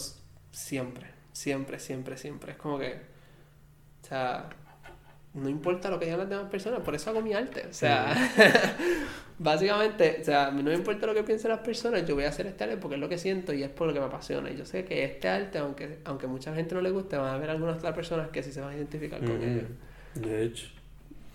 [0.52, 2.54] siempre, siempre, siempre, siempre.
[2.54, 2.94] Es como que,
[4.04, 4.48] o sea,
[5.34, 7.68] no importa lo que digan las demás personas, por eso hago mi arte.
[7.70, 8.16] O sea,
[9.38, 12.24] básicamente, o sea, a mí no me importa lo que piensen las personas, yo voy
[12.26, 14.06] a hacer este arte porque es lo que siento y es por lo que me
[14.06, 14.50] apasiona.
[14.50, 17.34] Y yo sé que este arte, aunque, aunque mucha gente no le guste, van a
[17.36, 19.44] haber algunas otras personas que sí se van a identificar con Ujú.
[19.44, 19.64] ellos.
[20.16, 20.68] De hecho,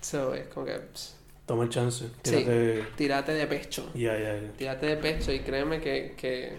[0.01, 2.07] So, es como que pss, toma el chance.
[2.23, 2.37] Sí.
[2.37, 2.85] Tírate.
[2.97, 3.91] tírate de pecho.
[3.95, 4.53] Ya, ya, ya.
[4.57, 6.55] Tírate de pecho y créeme que, que,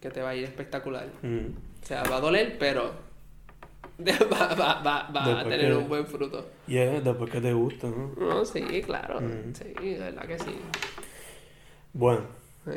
[0.00, 1.06] que te va a ir espectacular.
[1.22, 1.46] Mm.
[1.82, 2.92] O sea, va a doler, pero
[4.32, 6.44] va, va, va, va a tener que- un buen fruto.
[6.66, 8.12] Yeah, después que te gusta, ¿no?
[8.18, 9.20] No, sí, claro.
[9.20, 9.54] Mm.
[9.54, 10.56] Sí, de verdad que sí.
[11.92, 12.22] Bueno,
[12.64, 12.72] Sí.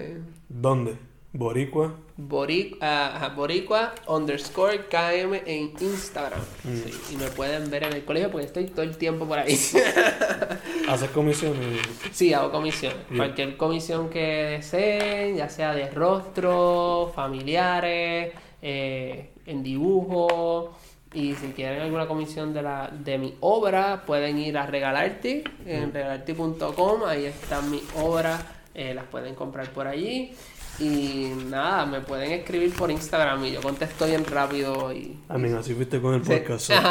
[0.49, 0.95] ¿dónde?
[1.34, 1.93] Boricua.
[2.18, 6.39] Boric- ah, ajá, Boricua underscore KM en Instagram.
[6.63, 6.76] Mm.
[6.78, 9.53] Sí, y me pueden ver en el colegio porque estoy todo el tiempo por ahí.
[10.89, 11.80] ¿Haces comisiones?
[12.11, 12.97] Sí, hago comisiones.
[13.15, 20.76] Cualquier comisión que deseen, ya sea de rostro, familiares, eh, en dibujo.
[21.18, 25.91] Y si quieren alguna comisión de, la, de mi obra, pueden ir a Regalarte, en
[25.91, 27.03] regalarte.com.
[27.07, 28.39] Ahí están mis obras,
[28.76, 30.32] eh, las pueden comprar por allí.
[30.80, 34.93] Y nada, me pueden escribir por Instagram y yo contesto bien rápido.
[34.93, 36.34] Y, A mí, así fuiste con el Sí.
[36.36, 36.72] podcast.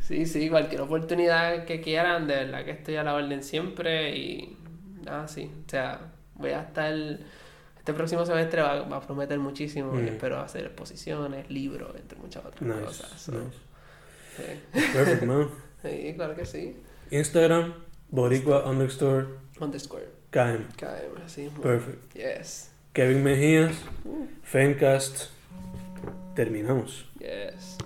[0.00, 4.56] Sí, sí, cualquier oportunidad que quieran, de verdad que estoy a la orden siempre y
[5.04, 5.50] nada, sí.
[5.66, 5.98] O sea,
[6.34, 6.94] voy a estar...
[7.86, 10.08] Este próximo semestre va, va a prometer muchísimo y Mm.
[10.08, 13.12] espero hacer exposiciones, libros, entre muchas otras Nice, cosas.
[13.12, 13.56] So, nice.
[14.36, 14.80] sí.
[14.92, 15.48] Perfect, man.
[15.82, 16.76] Sí, claro que sí.
[17.12, 17.74] Instagram,
[18.10, 19.26] boricua underscore
[19.60, 20.08] Underscore.
[20.32, 20.66] KM.
[20.76, 21.48] KM, así.
[21.62, 22.12] Perfect.
[22.16, 22.72] Yes.
[22.92, 23.76] Kevin Mejías,
[24.42, 25.30] Fencast.
[26.34, 27.06] Terminamos.
[27.20, 27.78] Yes.